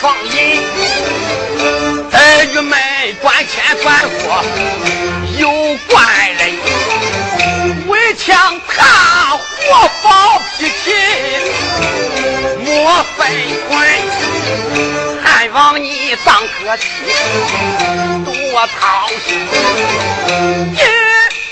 [0.00, 0.62] 逢迎
[2.10, 2.78] 儿女们
[3.20, 4.42] 赚钱管货
[5.38, 5.50] 有
[5.90, 6.40] 官人。
[7.86, 8.34] 为抢
[8.66, 10.90] 他火爆脾气
[12.64, 13.30] 莫犯
[13.68, 13.78] 困
[15.22, 16.86] 盼望你当哥妻
[18.24, 19.38] 多操心。
[20.70, 20.78] 你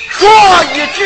[0.08, 0.28] 说
[0.72, 0.98] 一句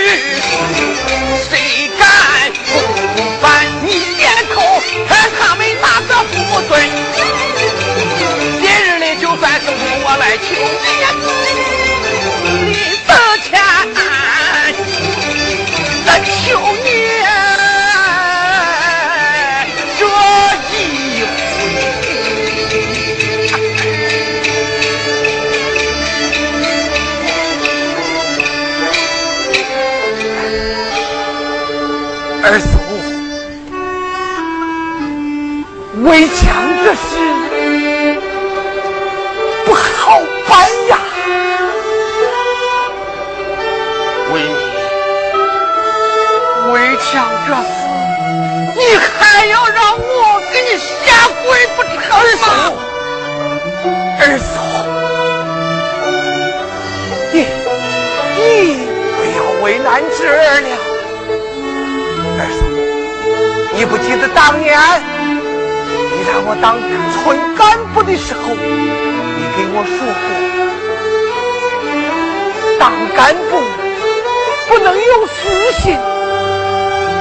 [1.51, 4.81] 谁敢不烦你先扣
[5.39, 7.02] 他们哪个不队
[10.39, 10.63] 求你，
[16.25, 16.87] 求你
[19.99, 20.03] 这
[20.89, 21.33] 一回，
[32.43, 32.65] 二叔，
[36.05, 36.72] 为强。
[47.45, 47.67] 这次
[48.77, 51.45] 你还要让我给你下跪
[51.77, 51.93] 不成
[52.41, 52.45] 吗
[54.21, 54.55] 二嫂
[57.33, 57.35] 你
[58.37, 58.41] 你
[59.17, 60.69] 不要为难侄儿了。
[62.39, 62.61] 二嫂
[63.75, 64.79] 你不记得当年
[66.13, 66.79] 你让我当
[67.13, 67.61] 村干
[67.93, 70.31] 部的时候你给我说过
[72.79, 73.51] 当干部
[74.69, 76.12] 不能有私心。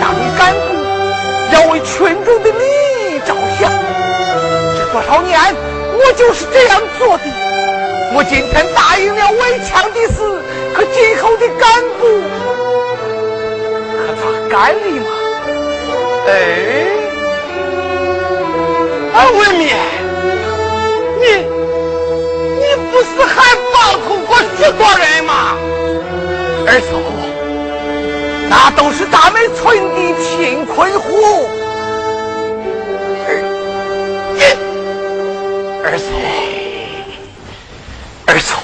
[0.01, 0.73] 当干部，
[1.53, 2.65] 要为群众的利
[3.05, 3.71] 益着想。
[4.75, 5.39] 这多少年，
[5.93, 7.23] 我就是这样做的。
[8.13, 10.41] 我今天答应了围墙的事，
[10.73, 12.01] 可今后的干部，
[13.95, 15.07] 可咋干的嘛？
[16.27, 16.29] 哎，
[19.13, 19.77] 啊，未免，
[21.21, 21.25] 你，
[22.57, 25.55] 你不是还暴徒过许多人吗？
[26.65, 27.20] 二嫂。
[28.51, 31.47] 那都是咱们村的贫困户。
[33.25, 33.29] 二，
[35.85, 36.05] 二嫂，
[38.25, 38.57] 二嫂，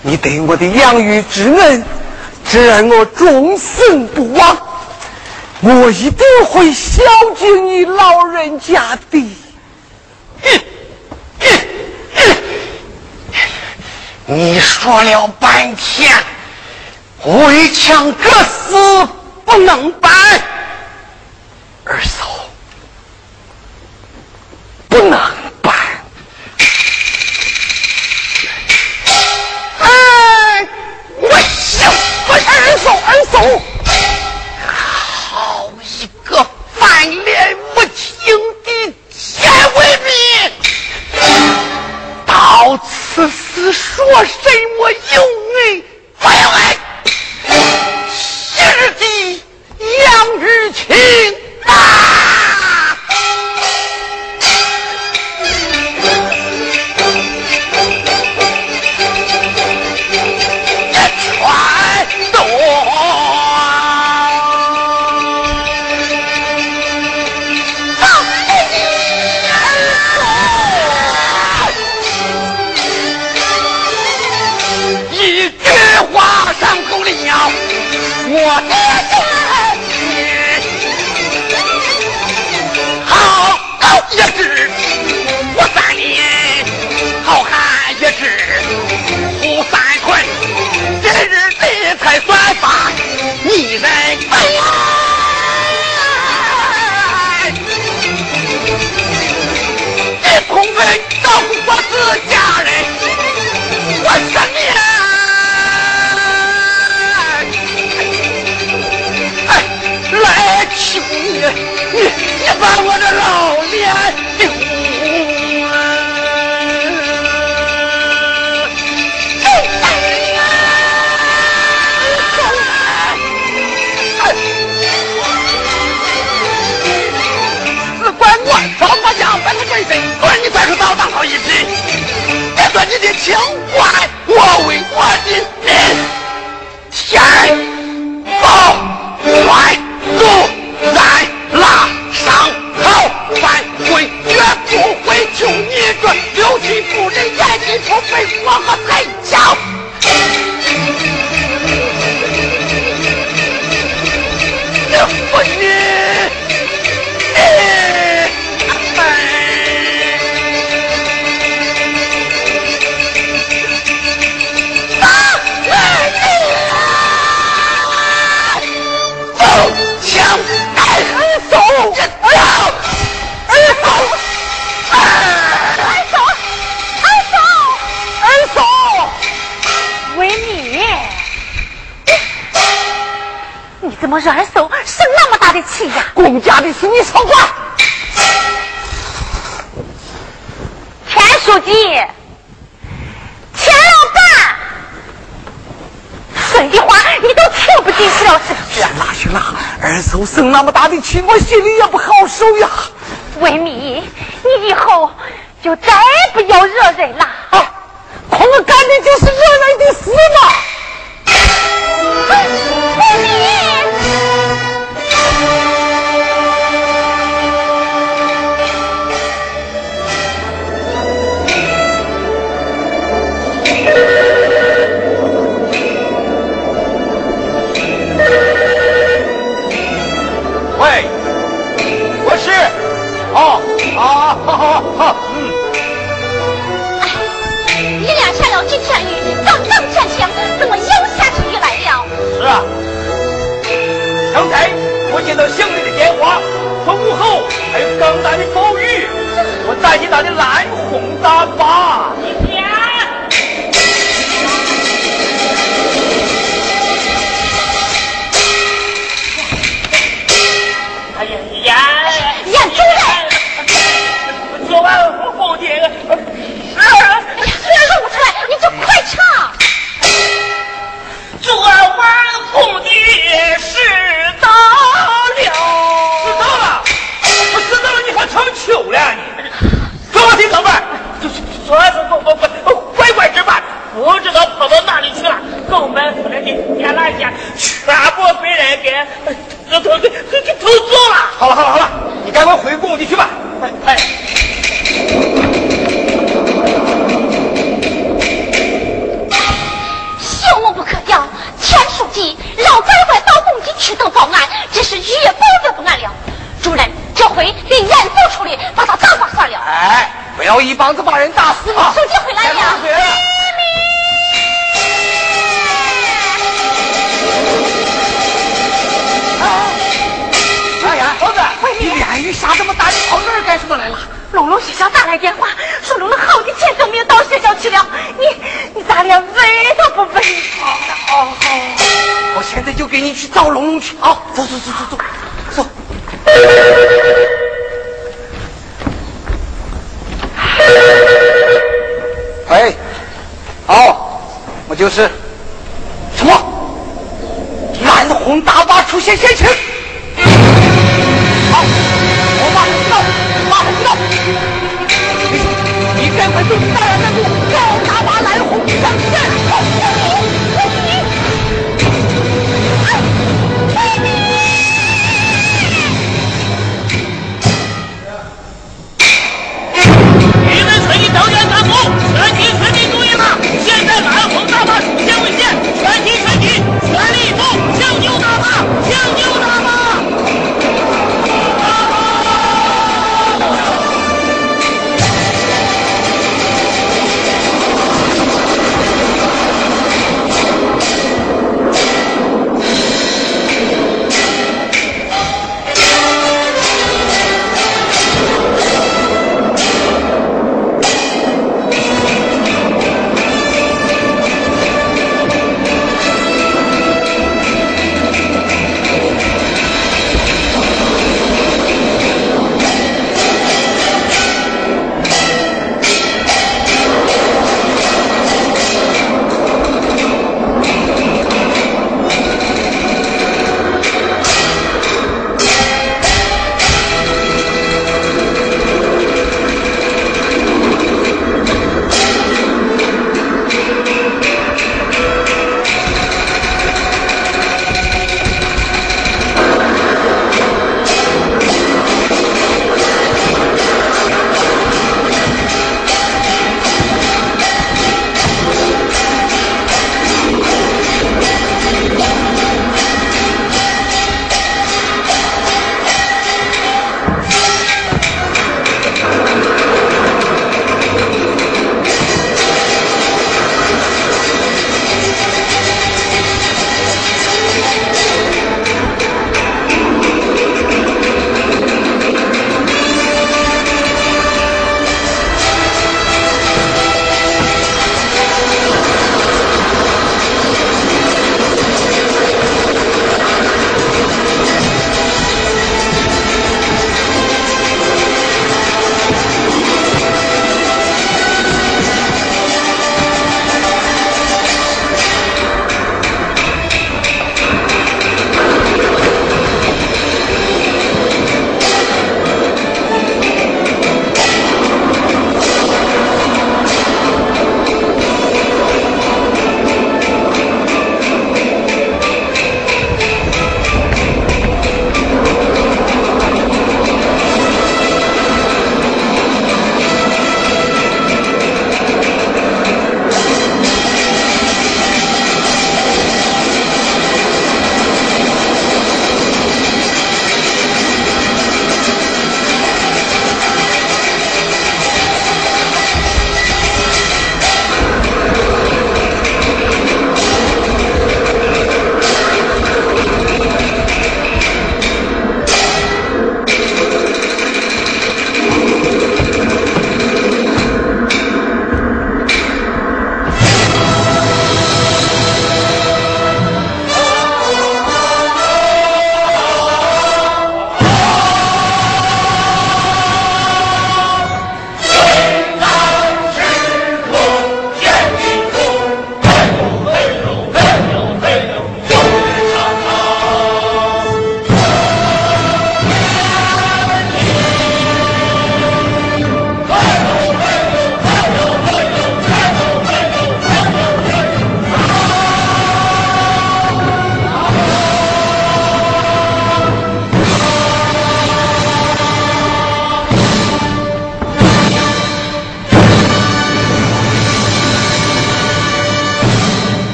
[0.00, 1.84] 你对我的养育之恩，
[2.48, 4.56] 只让我终生不忘。
[5.60, 7.02] 我一定会孝
[7.36, 9.36] 敬你老人家的。
[14.24, 16.10] 你说了半天。
[17.24, 19.08] 围墙这死
[19.44, 20.10] 不能搬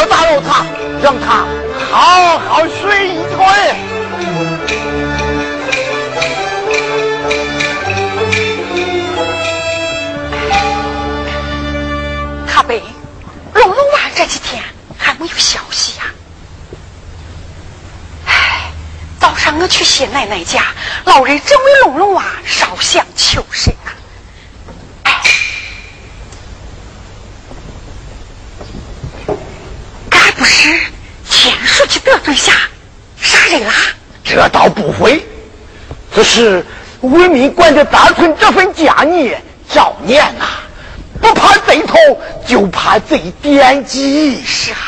[0.00, 0.64] 不要打扰他，
[1.02, 1.44] 让他
[1.92, 3.44] 好好睡一会。
[12.48, 12.82] 他被，
[13.52, 14.62] 龙龙娃这几天
[14.96, 16.04] 还没有消息呀、
[18.26, 18.72] 唉，
[19.20, 20.64] 早上我去谢奶奶家，
[21.04, 23.90] 老人正为龙龙娃烧香求神呢。
[25.02, 25.20] 唉，
[30.08, 30.68] 该不是
[31.28, 32.52] 田书记得罪下
[33.20, 33.72] 杀人啦？
[34.32, 35.26] 这倒不会，
[36.14, 36.64] 只是
[37.00, 40.46] 为民管着大村这份家业照念呐、
[41.20, 41.96] 不怕贼偷，
[42.46, 44.40] 就怕贼惦记。
[44.44, 44.78] 是啊，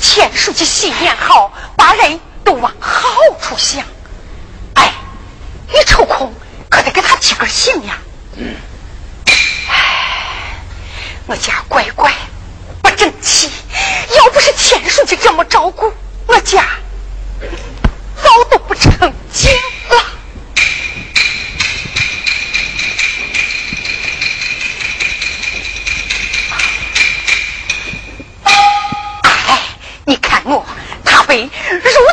[0.00, 3.06] 钱书记心眼好，把人都往好
[3.38, 3.84] 处想。
[4.74, 4.90] 哎，
[5.68, 6.32] 你抽空
[6.70, 7.98] 可得给他提个醒呀。
[8.36, 8.54] 嗯。
[9.68, 10.56] 哎，
[11.26, 12.10] 我家乖乖
[12.82, 13.50] 不争气，
[14.16, 15.92] 要不是钱书记这么照顾，
[16.26, 16.64] 我家
[18.26, 18.90] 早都不成
[19.32, 19.52] 精
[19.88, 20.04] 了。
[29.22, 29.60] 哎，
[30.04, 30.66] 你看我，
[31.04, 31.48] 他被如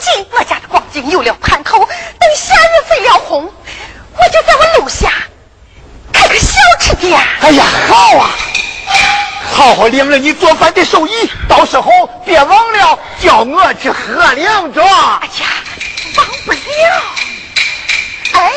[0.02, 5.11] 今我家的光景有了盼头，等下月份了红，我就在我楼下
[6.11, 7.19] 开个小吃店。
[7.41, 8.30] 哎呀，好啊！
[9.52, 11.11] 好好领了你做饭的手艺，
[11.48, 11.90] 到时候
[12.23, 14.81] 别忘了叫我去喝两盅。
[14.84, 15.73] 哎呀，忘
[16.45, 16.60] 不要。
[18.34, 18.52] 哎，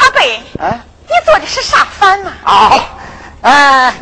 [0.00, 2.32] 阿贝，哎你做的是啥饭呢？
[2.44, 2.84] 啊，
[3.42, 3.94] 哎，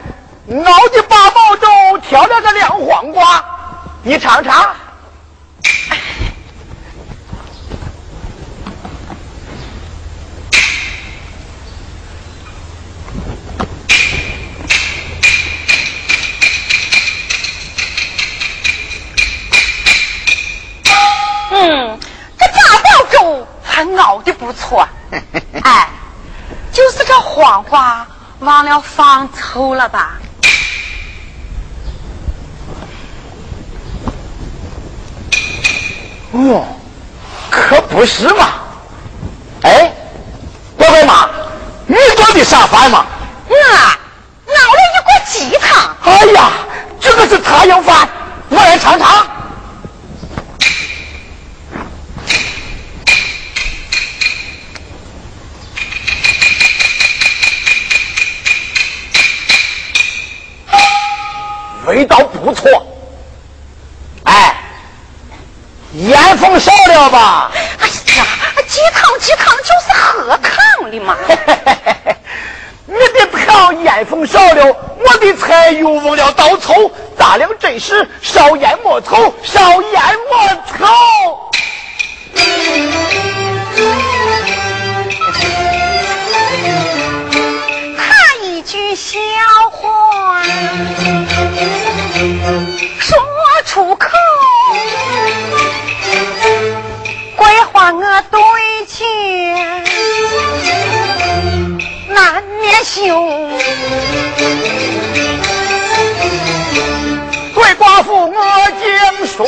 [0.48, 3.44] 熬的八宝粥，调了个凉黄瓜，
[4.02, 4.74] 你尝尝。
[21.52, 21.98] 嗯，
[23.10, 24.86] 粥还熬的不错。
[25.64, 25.88] 哎，
[26.72, 28.06] 就是这黄瓜
[28.40, 30.12] 忘了放臭了吧？
[36.32, 36.64] 哦，
[37.50, 38.48] 可不是嘛！
[39.62, 39.92] 哎，
[40.76, 41.28] 乖乖妈，
[41.86, 43.04] 你做的啥饭嘛？
[43.48, 43.56] 我
[44.54, 45.96] 熬了一锅鸡汤。
[46.04, 46.50] 哎呀，
[47.00, 48.08] 这个是太阳饭，
[48.48, 49.26] 我来尝尝。
[61.86, 62.68] 味道不错。
[64.24, 64.54] 哎，
[65.94, 67.50] 烟风少了吧？
[67.80, 67.92] 哎呀，
[68.68, 71.16] 鸡汤鸡汤就是喝汤的嘛。
[72.86, 74.64] 你的汤烟风少了，
[74.98, 76.90] 我的菜又忘了倒醋。
[77.16, 80.38] 大量真是，少盐莫醋，少盐莫
[80.76, 80.88] 稠。
[89.10, 90.40] 一句笑话
[93.00, 93.18] 说
[93.64, 94.06] 出口，
[97.34, 98.40] 鬼话我对
[98.86, 99.82] 前
[102.08, 103.00] 难免羞。
[107.52, 108.36] 对寡妇我
[108.78, 108.86] 竟
[109.26, 109.44] 说，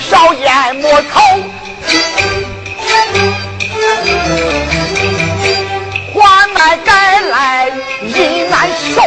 [0.00, 1.12] 少言莫稠。
[6.54, 7.72] 话来改来
[8.02, 9.02] 亦难受，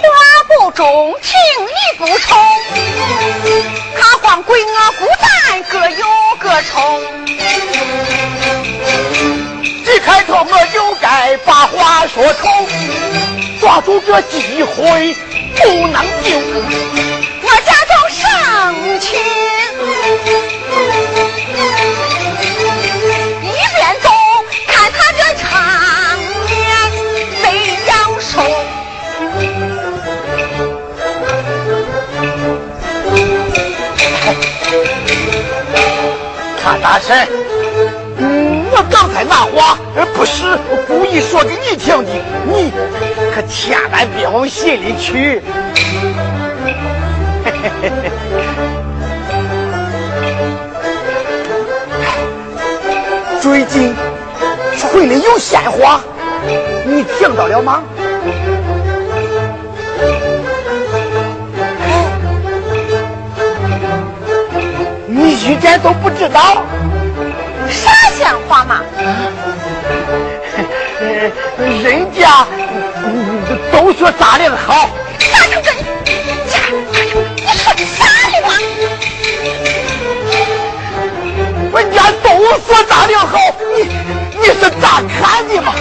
[0.00, 0.08] 话
[0.48, 1.32] 不中听
[1.66, 1.68] 你
[1.98, 2.38] 不从，
[3.98, 6.06] 他光归我孤单各有
[6.38, 7.00] 各愁。
[9.86, 12.48] 一开头我就该把话说透，
[13.60, 15.14] 抓住这机会
[15.56, 16.38] 不能丢。
[17.42, 19.16] 我假装生气，
[36.62, 37.28] 他大神，
[38.18, 39.78] 嗯，我刚才那话
[40.14, 40.56] 不是
[40.86, 42.10] 故意说给你听的，
[42.46, 42.72] 你
[43.34, 45.42] 可千万别往心里去。
[53.42, 53.94] 最近
[54.78, 56.00] 村里有鲜花，
[56.86, 57.82] 你听到了吗？
[65.46, 66.64] 你一点都不知道。
[67.68, 68.80] 啥闲话嘛？
[71.00, 72.46] 呃人家
[73.04, 74.88] 嗯都说咱俩好，
[75.18, 75.70] 咋成这？
[75.70, 76.56] 呀，
[77.36, 78.50] 你说的啥的嘛？
[81.74, 82.28] 人家都
[82.66, 83.38] 说咱俩好，
[83.76, 83.82] 你
[84.40, 85.74] 你是咋看的嘛？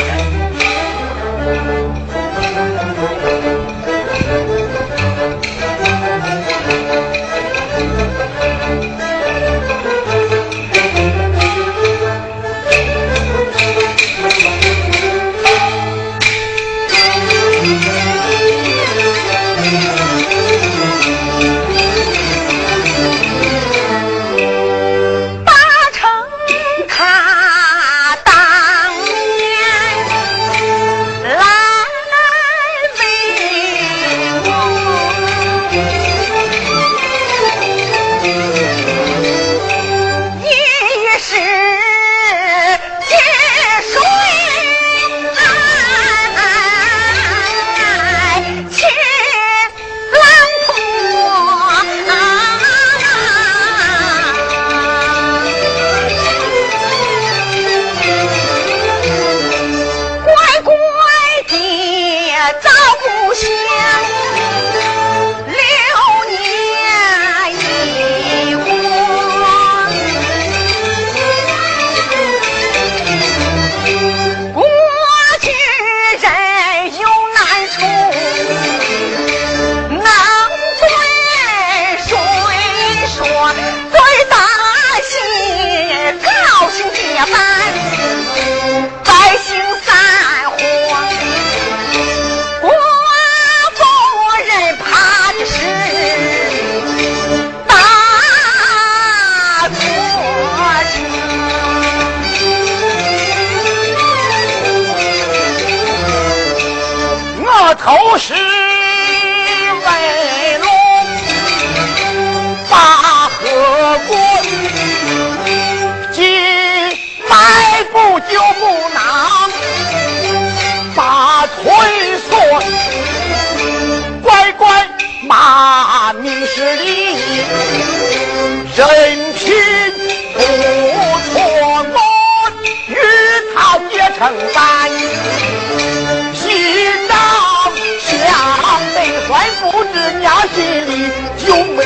[140.20, 141.12] 娘心里
[141.46, 141.84] 就没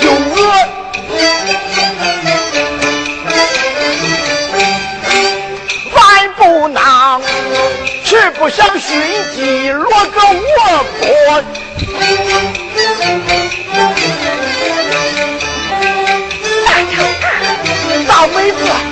[0.00, 0.36] 有我。
[5.94, 5.98] 万
[6.36, 6.80] 不能，
[8.04, 9.00] 吃不上熏
[9.34, 11.06] 鸡，落个窝锅。
[16.66, 17.26] 大成啊，
[18.08, 18.89] 大妹子。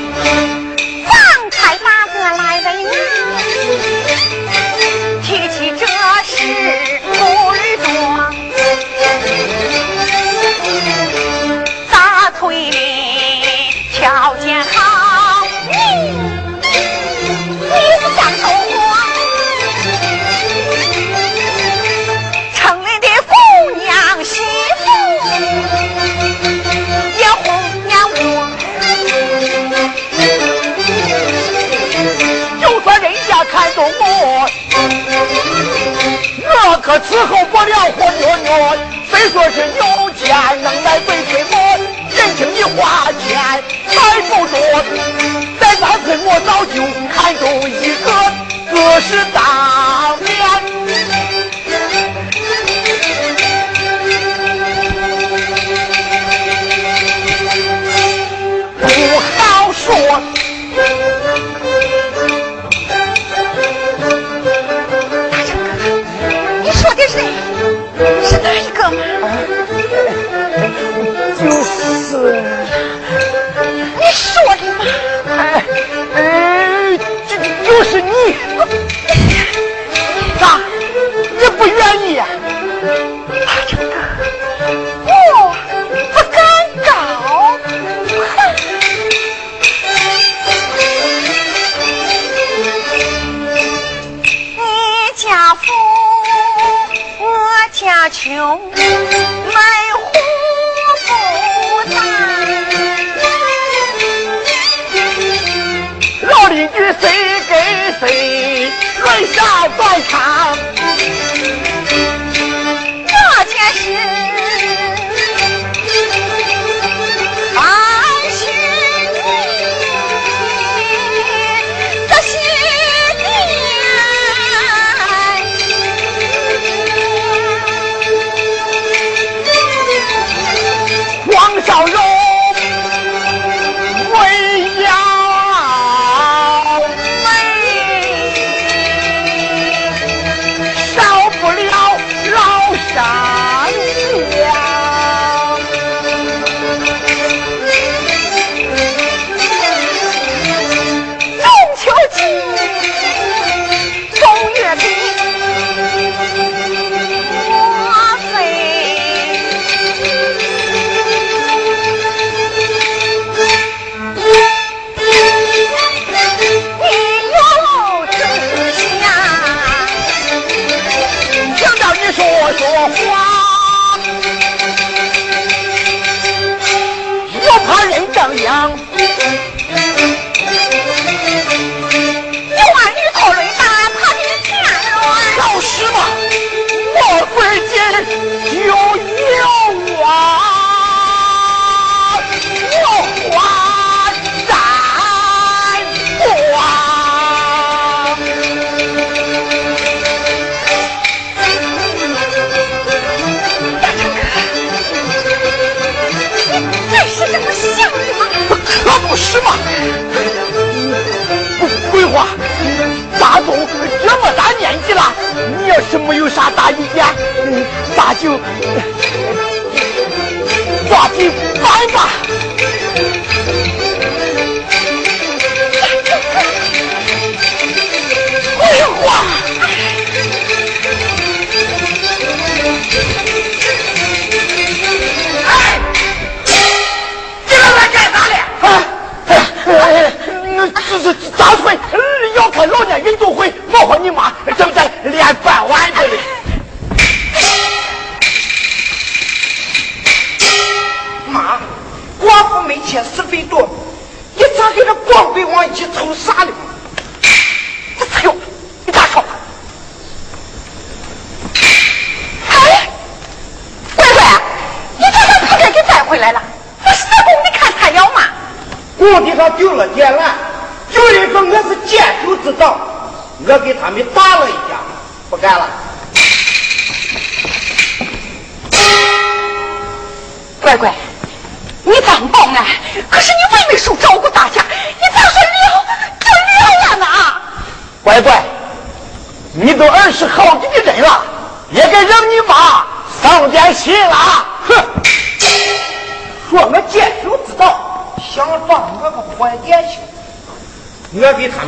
[36.89, 38.51] 可伺候不了活妞妞，
[39.11, 41.55] 虽说是有钱，能买被吹我
[42.17, 44.59] 人情一花钱才不多。
[45.61, 46.83] 在那村我早就
[47.13, 48.11] 看中一个，
[48.73, 49.88] 哥是大。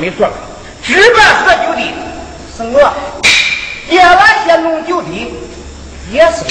[0.01, 0.27] 没做。
[0.83, 1.83] 值班喝酒的
[2.57, 2.93] 是我，
[3.91, 5.09] 夜晚先弄酒的
[6.11, 6.51] 也是我。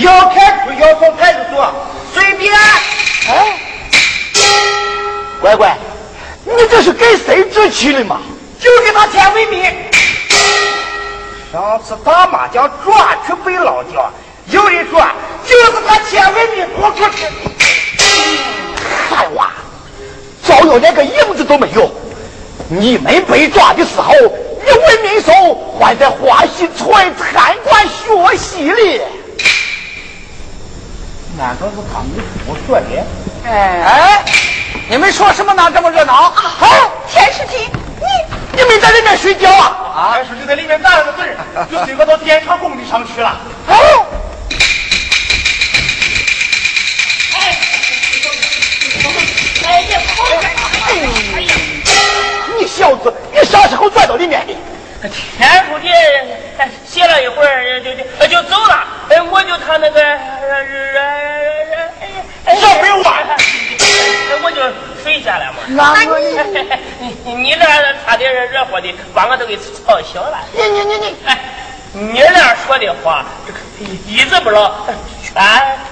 [0.00, 1.72] 要开除要从派出所，
[2.14, 2.54] 随便。
[2.54, 3.58] 哎，
[5.42, 5.76] 乖乖，
[6.44, 8.20] 你这是给谁置气的嘛？
[8.58, 9.62] 就给他钱文明。
[11.52, 14.10] 上次打麻将抓去被老家，
[14.46, 15.06] 有人说
[15.46, 17.26] 就是他钱文明不出去。
[19.10, 19.52] 废话，
[20.46, 21.90] 早有那个影子都没有。
[22.70, 25.32] 你们被抓的时候，一位民手
[25.80, 29.00] 还在华西村参观学习哩。
[31.38, 32.10] 难道是他们
[32.46, 32.86] 不说的？
[33.46, 34.24] 哎哎，
[34.90, 35.70] 你们说什么呢？
[35.72, 36.12] 这么热闹？
[36.24, 36.32] 啊，
[37.10, 37.58] 田世平，
[38.00, 39.64] 你你们在里面睡觉啊？
[39.96, 41.22] 啊，田书记在里面打了 个字，
[41.70, 43.40] 就随到电厂工地上去了。
[43.68, 44.06] 哦。
[47.32, 47.56] 哎，
[49.64, 49.86] 哎，
[50.82, 51.00] 哎，
[51.36, 51.57] 哎呀。
[52.68, 54.54] 小子，你啥时候钻到里面的？
[55.36, 55.88] 田书记
[56.84, 60.00] 歇了一会儿就就就走了，哎我就他那个
[62.60, 63.22] 小废话，
[64.42, 64.60] 我就
[65.02, 65.58] 睡下了嘛。
[65.68, 66.18] 那我
[67.24, 67.64] 你你那
[68.04, 70.38] 差点惹祸的，把我都给吵醒了。
[70.52, 71.38] 你你你你，哎，
[71.92, 73.24] 你那说的话，
[74.06, 74.84] 一字不落，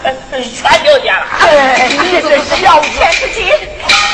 [0.03, 1.27] 全全听见了。
[1.41, 2.89] 哎，你这小子！
[2.97, 3.53] 田书记，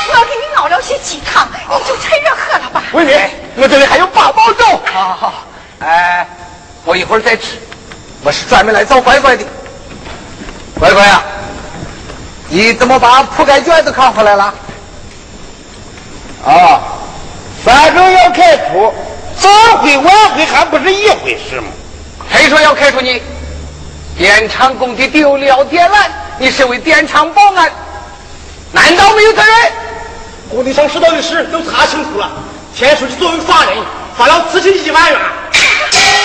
[0.09, 2.83] 我给你熬了些鸡汤，你就趁热喝了吧。
[2.91, 3.17] 文明，
[3.55, 4.63] 我这里还有八宝粥。
[4.85, 5.33] 好好好，
[5.79, 6.27] 哎，
[6.85, 7.57] 我一会儿再吃。
[8.23, 9.43] 我是专门来找乖乖的。
[10.79, 11.23] 乖乖呀，
[12.47, 14.53] 你怎么把铺盖卷子扛回来了？
[16.45, 16.81] 啊，
[17.65, 18.93] 反正要开除，
[19.39, 21.67] 早会晚会还不是一回事吗？
[22.31, 23.21] 谁说要开除你？
[24.17, 25.95] 电厂工地丢了电缆，
[26.37, 27.71] 你身为电厂保安，
[28.71, 29.71] 难道没有责任？
[30.49, 32.31] 工地上拾到的事都查清楚了。
[32.75, 33.75] 田书记作为法人，
[34.15, 35.19] 罚了资金一万元。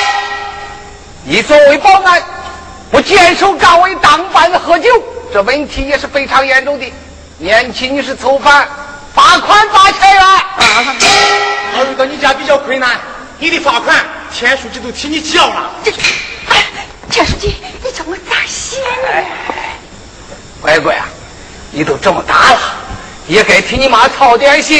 [1.25, 2.23] 你作为保安，
[2.91, 4.91] 不坚守岗位，当班喝酒，
[5.33, 6.93] 这问题也是非常严重的。
[7.39, 8.69] 年轻你是囚犯，
[9.15, 10.23] 罚款八千元。
[11.75, 12.99] 考虑到你家比较困难，
[13.39, 13.97] 你的罚款
[14.33, 15.71] 田书记都替你交了。
[17.11, 19.25] 田书记，你叫我咋写呢？
[20.61, 21.09] 乖乖啊，
[21.71, 22.61] 你都这么大了，
[23.27, 24.79] 也该替你妈操点心。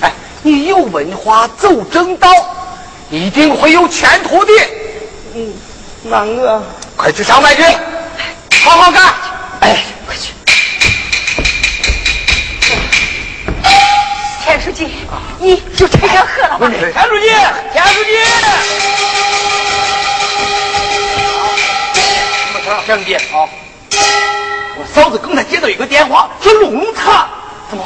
[0.00, 0.12] 哎，
[0.42, 2.30] 你有文化，走正道，
[3.10, 4.52] 一定会有前途的。
[5.34, 5.52] 嗯，
[6.04, 6.62] 那我
[6.96, 7.62] 快去上班去，
[8.62, 9.14] 好好干。
[9.60, 10.32] 哎，快去。
[14.44, 14.88] 田书记，
[15.38, 16.70] 你就趁热喝了吧。
[16.70, 17.28] 田书记，
[17.72, 19.17] 田书记。
[22.88, 23.46] 兄弟，好，
[24.78, 27.28] 我嫂子刚才接到一个电话，说龙龙塔，
[27.68, 27.84] 怎么？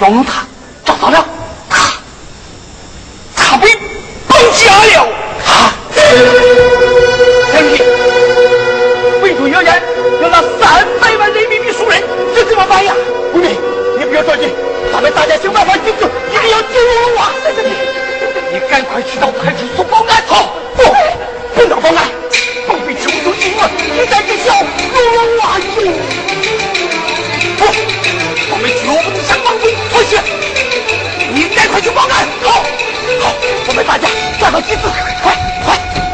[0.00, 0.46] 龙龙塔
[0.84, 1.24] 找到了，
[1.70, 1.94] 他
[3.34, 3.74] 他被
[4.28, 5.08] 绑架了
[5.46, 5.72] 啊！
[7.52, 7.82] 兄弟，
[9.22, 9.82] 匪徒谣言
[10.20, 12.02] 要拿三百万人民币赎人，
[12.34, 12.94] 这怎么办呀？
[13.32, 13.56] 吴明，
[13.98, 14.52] 你不要着急，
[14.92, 17.32] 咱们大家想办法救救，一定要救龙龙啊！
[18.52, 20.22] 你赶快去到派出所报案。
[20.26, 20.82] 好，不，
[21.54, 22.06] 不能报案。
[22.68, 22.94] 宝贝
[23.92, 25.58] 你，在这小龙龙啊！
[25.76, 25.92] 哟，
[27.58, 27.60] 不，
[28.50, 30.20] 我们绝不能向王军妥协。
[31.34, 32.26] 你赶快去报案。
[32.42, 32.64] 好，
[33.20, 33.34] 好，
[33.68, 34.08] 我们大家
[34.38, 34.82] 抓到机子，
[35.22, 35.34] 快
[35.64, 35.64] 快！
[35.64, 36.11] 快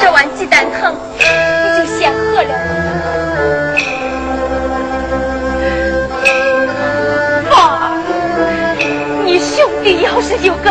[0.00, 2.48] 这碗鸡蛋汤你就先喝了。
[7.50, 7.92] 爸，
[9.24, 10.70] 你兄弟要是有个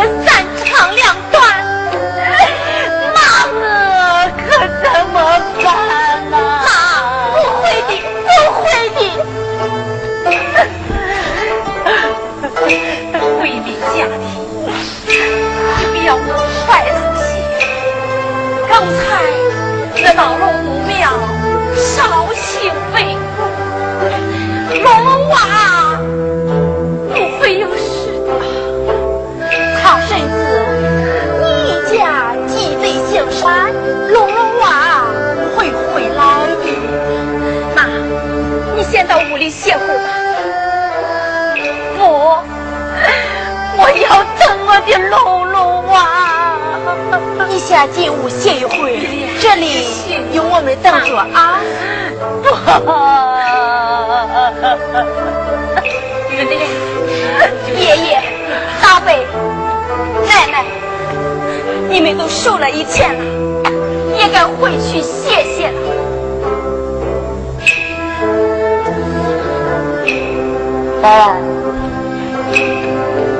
[19.94, 21.10] 这道龙母庙
[21.76, 23.38] 绍兴为公，
[24.82, 25.36] 龙龙娃
[27.12, 28.28] 不会有事的。
[29.82, 30.34] 他婶子，
[31.40, 31.44] 你
[31.94, 32.82] 家鸡飞
[33.12, 33.70] 象山，
[34.12, 35.04] 龙龙娃
[35.54, 36.20] 会回来
[36.64, 36.66] 的。
[37.76, 37.78] 妈，
[38.74, 40.08] 你先到屋里歇会吧。
[41.98, 42.00] 不，
[43.76, 44.08] 我要
[44.38, 45.29] 等我的龙。
[47.70, 48.98] 你先进屋歇一会儿，
[49.40, 49.86] 这里
[50.34, 51.60] 有我们等着啊。
[57.78, 58.20] 爷爷、
[58.82, 59.06] 大伯、
[60.26, 60.64] 奶奶，
[61.88, 63.22] 你们都受了一天了，
[64.18, 65.78] 也该回去歇歇了。
[71.00, 71.38] 宝儿，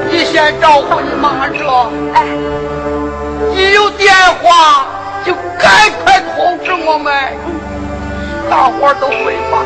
[0.08, 2.24] 你先照顾你妈着，哎，
[3.60, 4.10] 一有电
[4.42, 4.86] 话
[5.24, 7.12] 就赶快通知我们。
[8.48, 9.60] 大伙儿都回吧，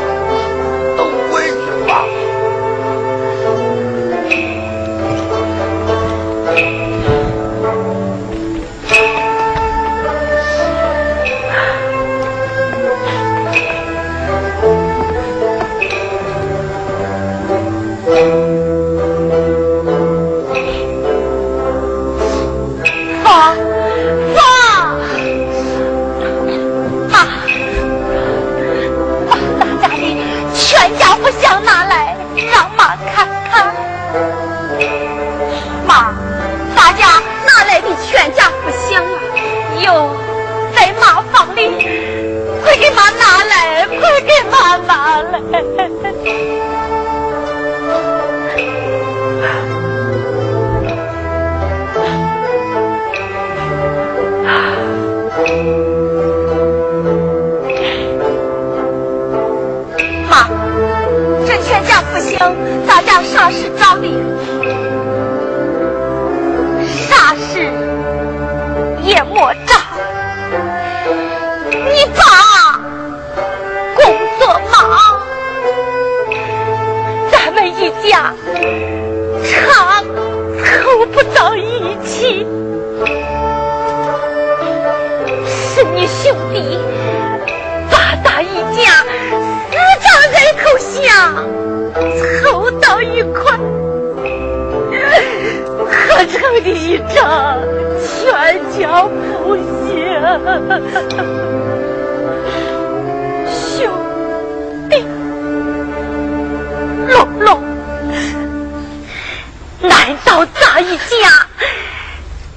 [62.24, 64.23] 全家福相，大家啥时招礼？
[96.60, 97.58] 的一仗
[98.02, 99.04] 全家
[99.42, 99.62] 不幸。
[103.76, 103.90] 兄
[104.88, 105.04] 弟，
[107.08, 107.62] 龙龙，
[109.80, 111.46] 难道咱一家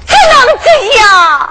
[0.05, 0.69] 只能这
[0.99, 1.46] 样？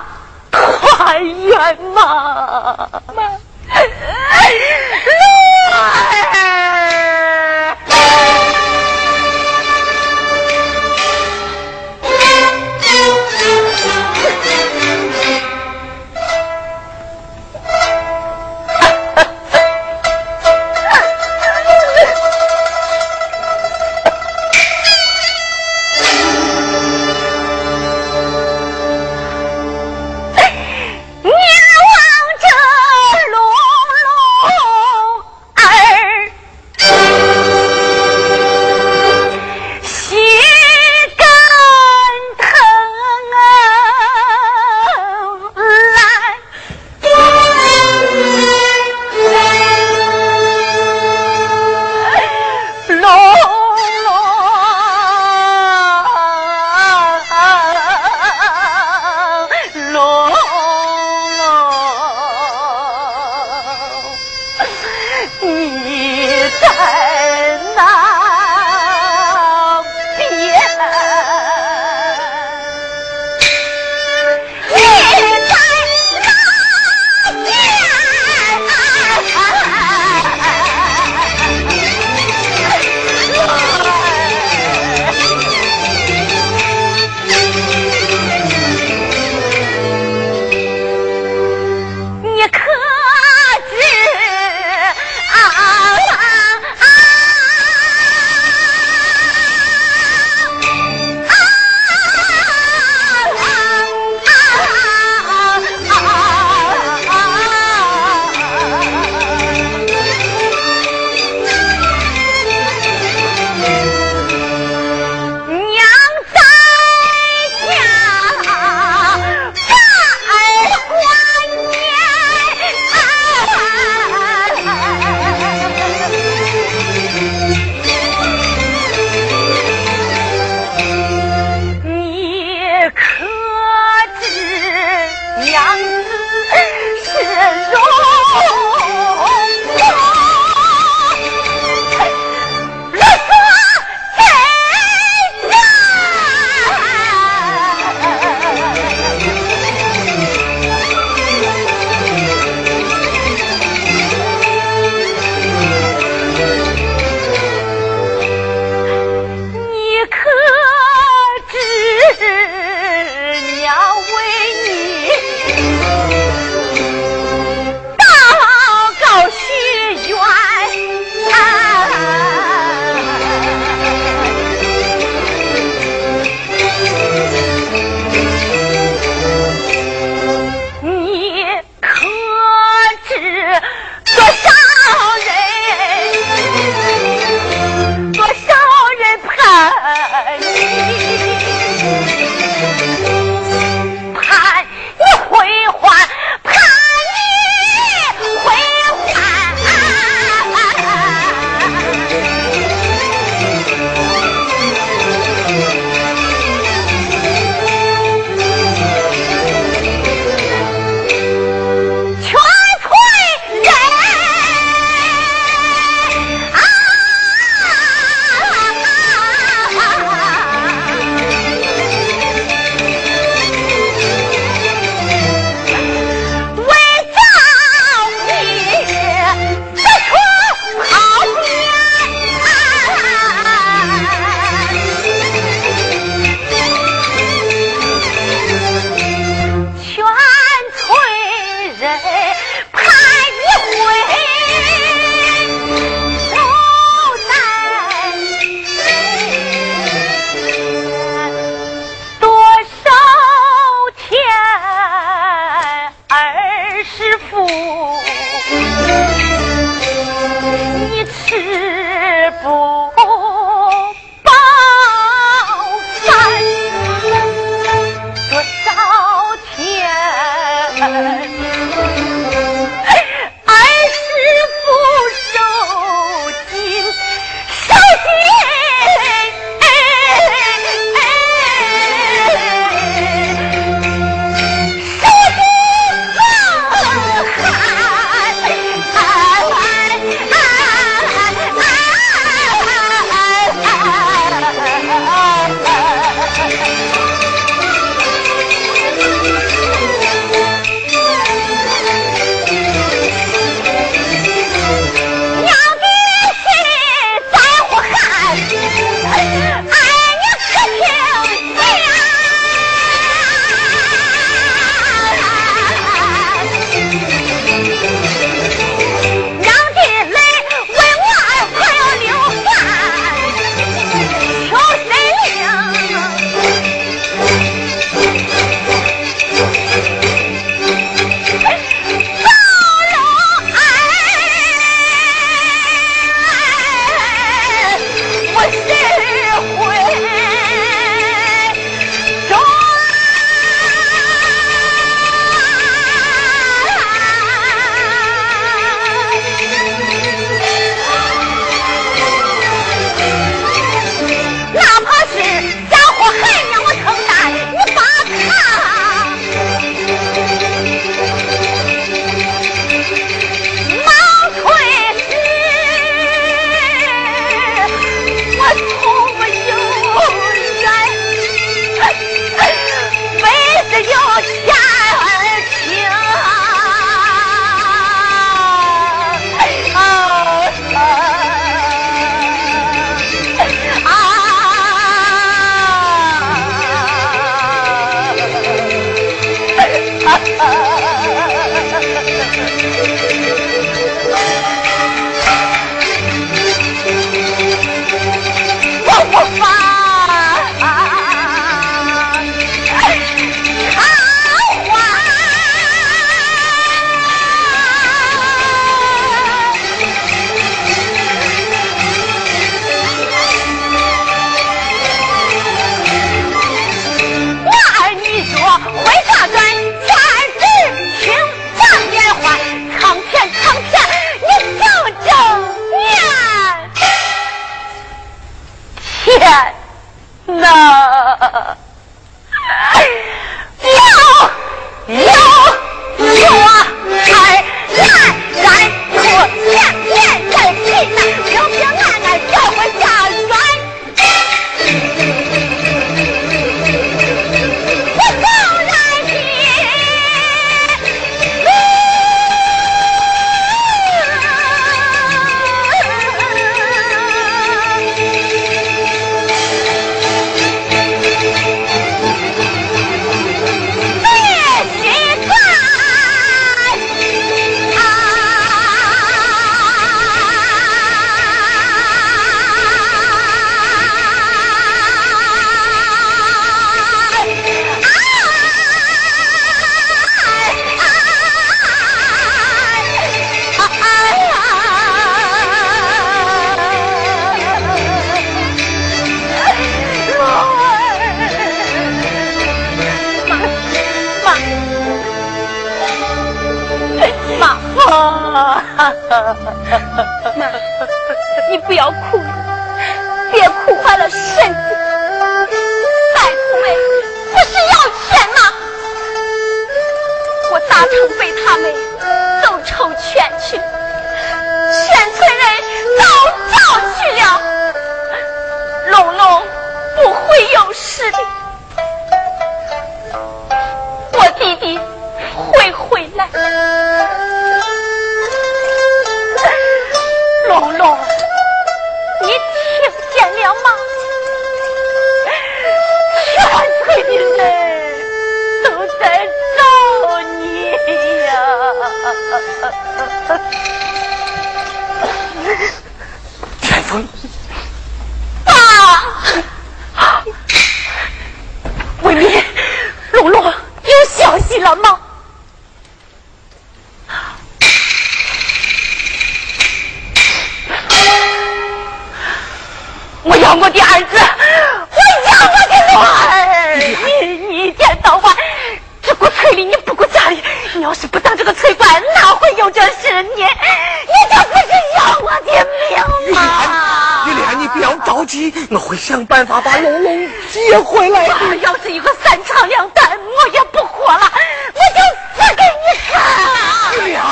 [578.70, 584.32] 我会想办法把龙龙接回来的要是有个三长两短我也不活了
[584.74, 586.97] 我就死给你看了。
[586.98, 587.22] 玉莲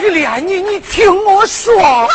[0.00, 2.08] 玉莲你你听我说。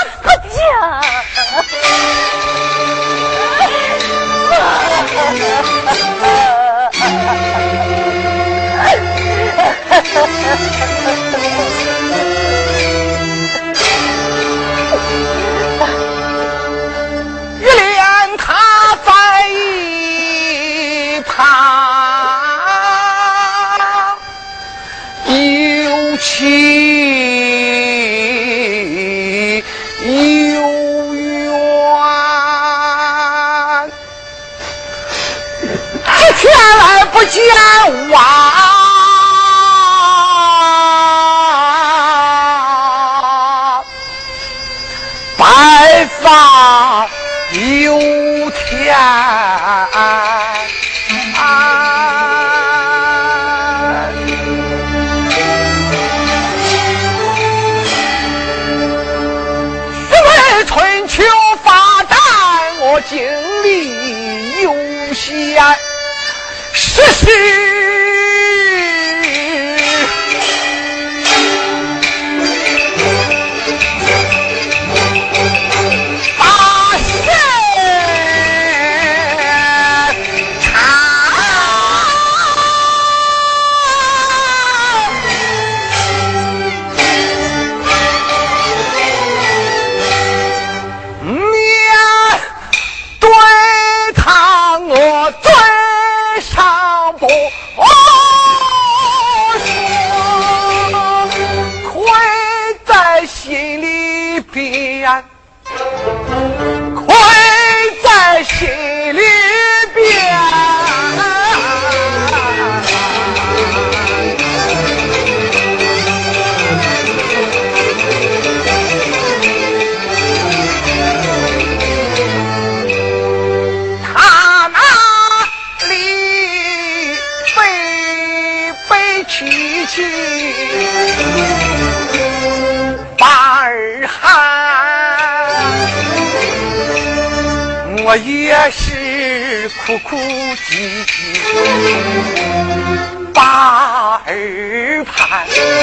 [145.34, 145.82] 孩。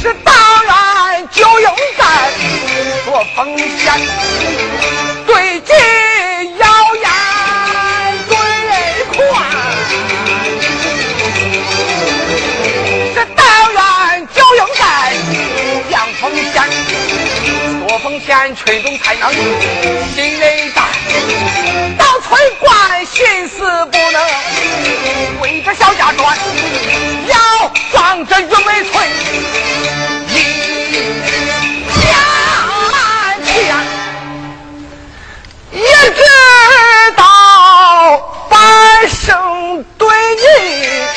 [0.00, 0.32] 是党
[0.64, 1.66] 员就应
[1.98, 2.02] 该
[3.04, 3.92] 做奉献，
[5.26, 5.74] 对劲
[6.58, 6.64] 要
[6.94, 7.06] 严
[8.28, 8.32] 对
[9.10, 9.16] 宽。
[13.14, 13.38] 是党
[13.72, 13.78] 员
[14.32, 14.82] 就应该
[15.90, 16.22] 讲奉
[16.52, 16.54] 献，
[17.88, 19.32] 做奉献群众才能
[20.14, 20.42] 心里
[20.74, 20.78] 大。
[22.28, 26.36] 村官心思不能围着小家转。
[27.26, 29.08] 要装着玉门村
[30.28, 30.34] 一
[32.02, 32.14] 家
[33.44, 33.46] 天
[35.72, 36.22] 一直
[37.16, 37.24] 到
[38.48, 41.07] 半生对你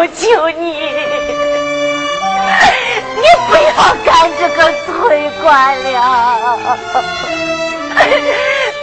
[0.00, 0.64] 我求你
[3.16, 3.70] 你不要
[4.02, 4.08] 干
[4.38, 4.88] 这个村
[5.42, 5.46] 官
[5.92, 5.94] 了。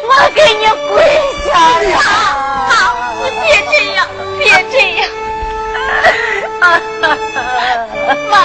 [0.08, 0.62] 我给你
[0.94, 0.96] 跪
[1.44, 1.50] 下
[1.82, 1.90] 了
[2.70, 2.72] 妈
[3.16, 4.00] 你别这样
[4.38, 5.02] 别这样。
[8.30, 8.38] 妈。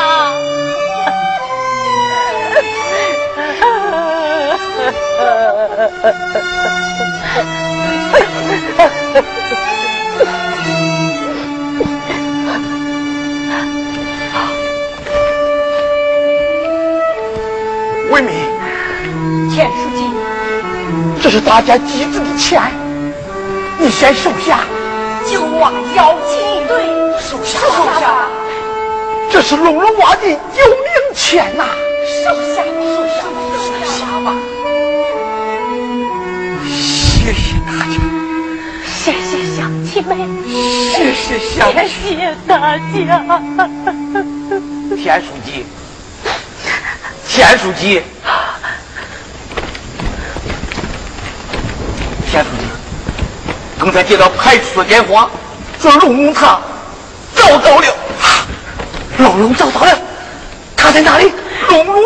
[21.33, 22.61] 是大家集资的钱，
[23.79, 24.67] 你先收下。
[25.27, 26.37] 九娃邀请
[26.69, 26.85] 对，
[27.19, 28.29] 收下，收下。
[29.31, 31.65] 这是龙龙娃的救命钱呐，
[32.23, 33.15] 收下，收下，
[33.57, 34.37] 收下吧。
[36.69, 37.97] 谢谢大家，
[38.85, 40.15] 谢谢乡亲们，
[40.93, 42.79] 谢谢乡亲，谢谢大家。
[45.03, 45.65] 田书记。
[47.27, 48.03] 田书记，
[52.31, 52.65] 田书记，
[53.83, 55.29] 刚才接到派出所电话，
[55.81, 56.57] 说龙龙他
[57.35, 57.87] 找到了，
[59.19, 59.99] 龙龙找到了，
[60.77, 61.33] 他在哪里？
[61.69, 62.05] 龙龙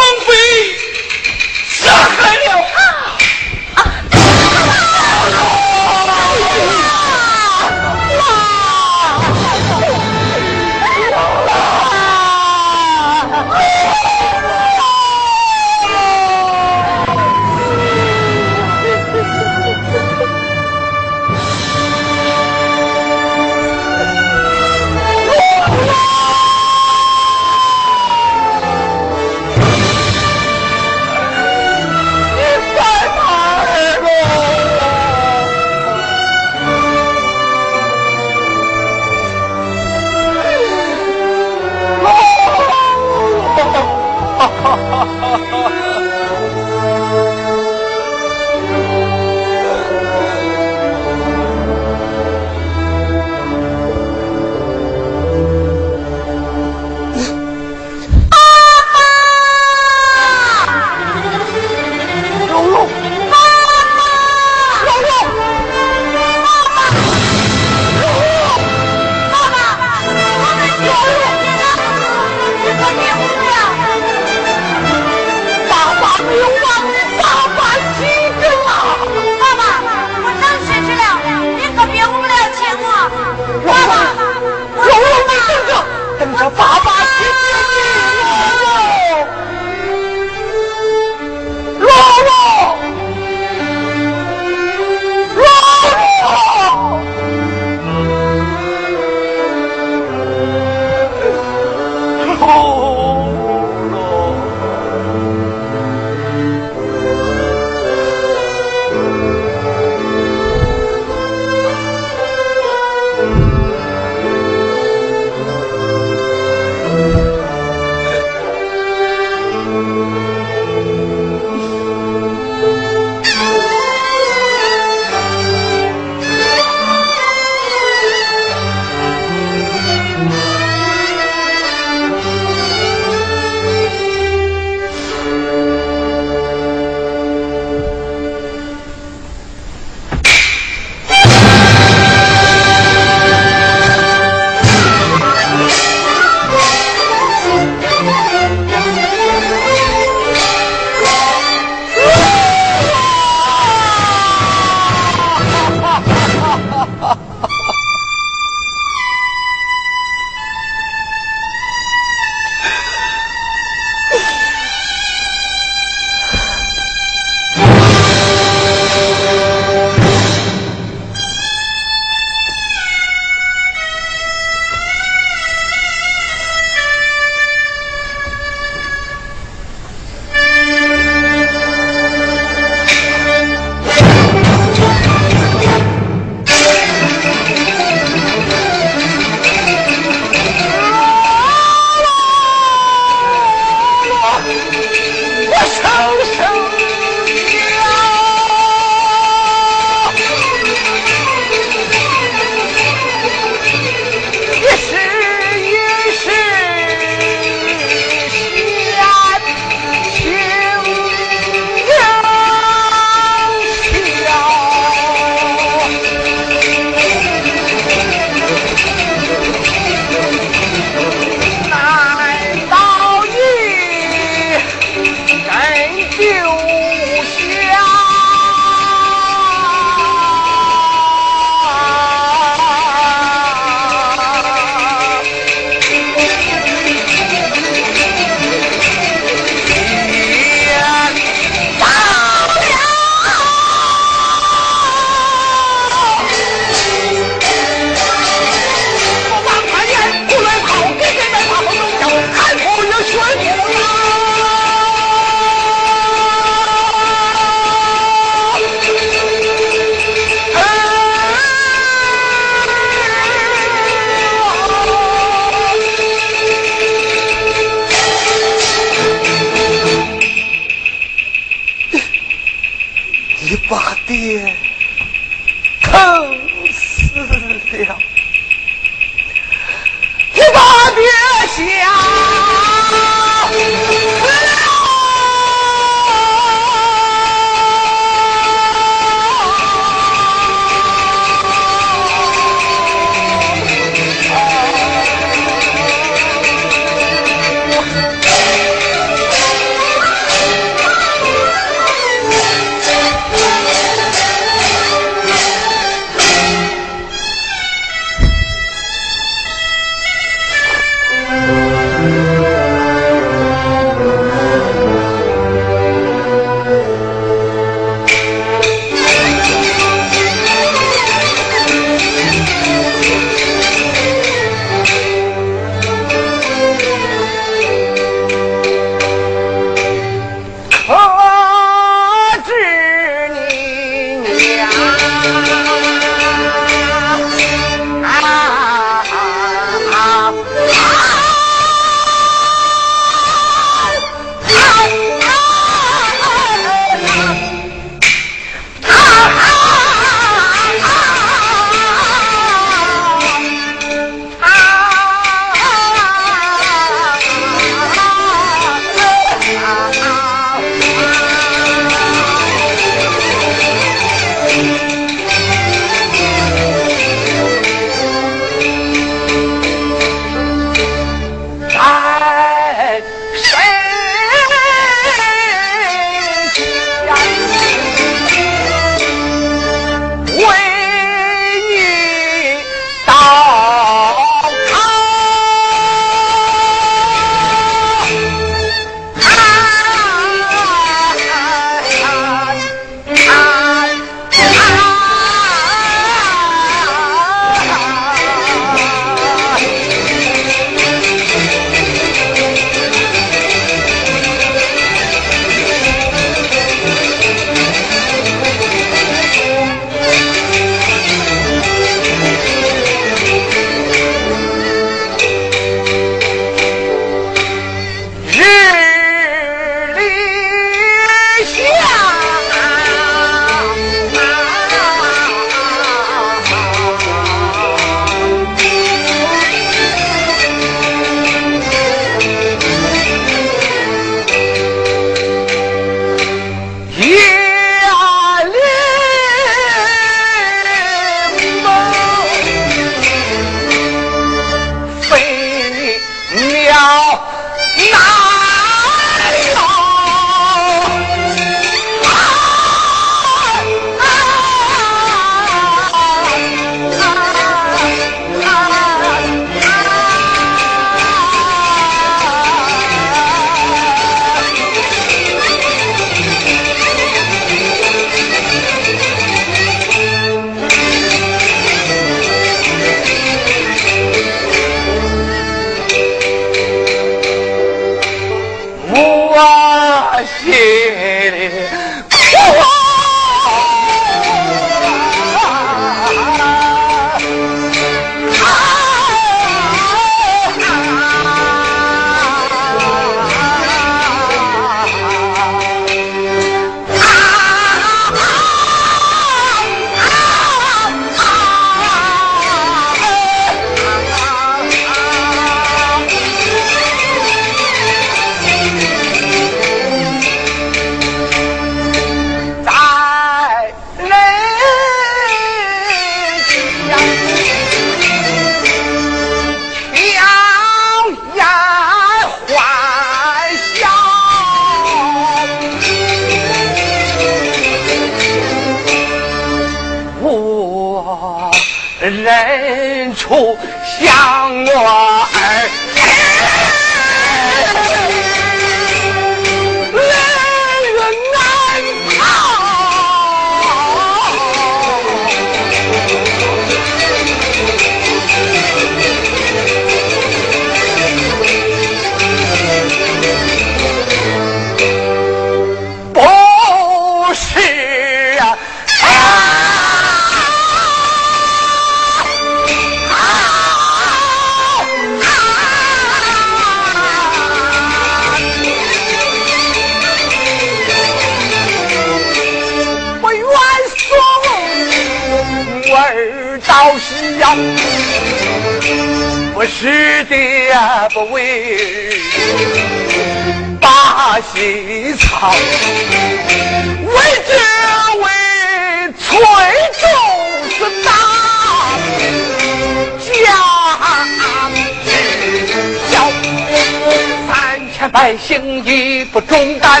[598.46, 600.00] 行医不中断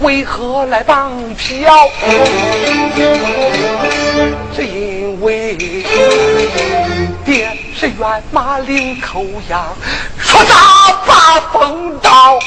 [0.00, 1.88] 为何来绑票？
[4.54, 5.56] 是因为
[7.24, 9.66] 爹是元马岭口羊，
[10.18, 12.38] 说他把风刀，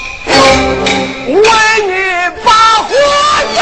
[1.27, 1.35] 为
[1.87, 1.93] 你
[2.43, 2.51] 把
[2.83, 2.89] 火
[3.55, 3.61] 照。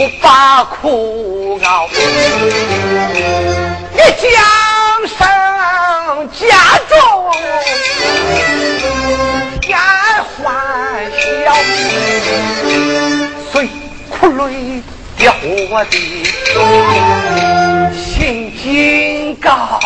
[0.00, 1.88] 我把苦熬
[3.94, 4.30] 一降
[5.08, 5.18] 生
[6.32, 6.94] 加重
[9.60, 10.54] 加欢
[11.10, 11.52] 笑
[13.50, 13.68] 虽
[14.08, 14.80] 苦累
[15.18, 15.92] 也活的
[17.92, 19.80] 心警高。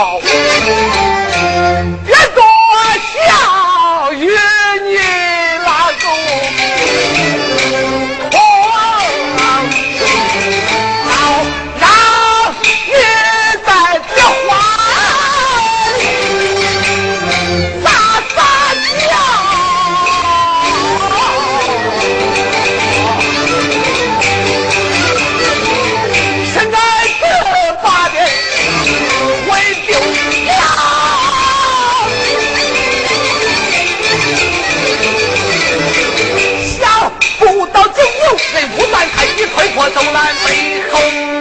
[39.75, 41.32] 我走南北后。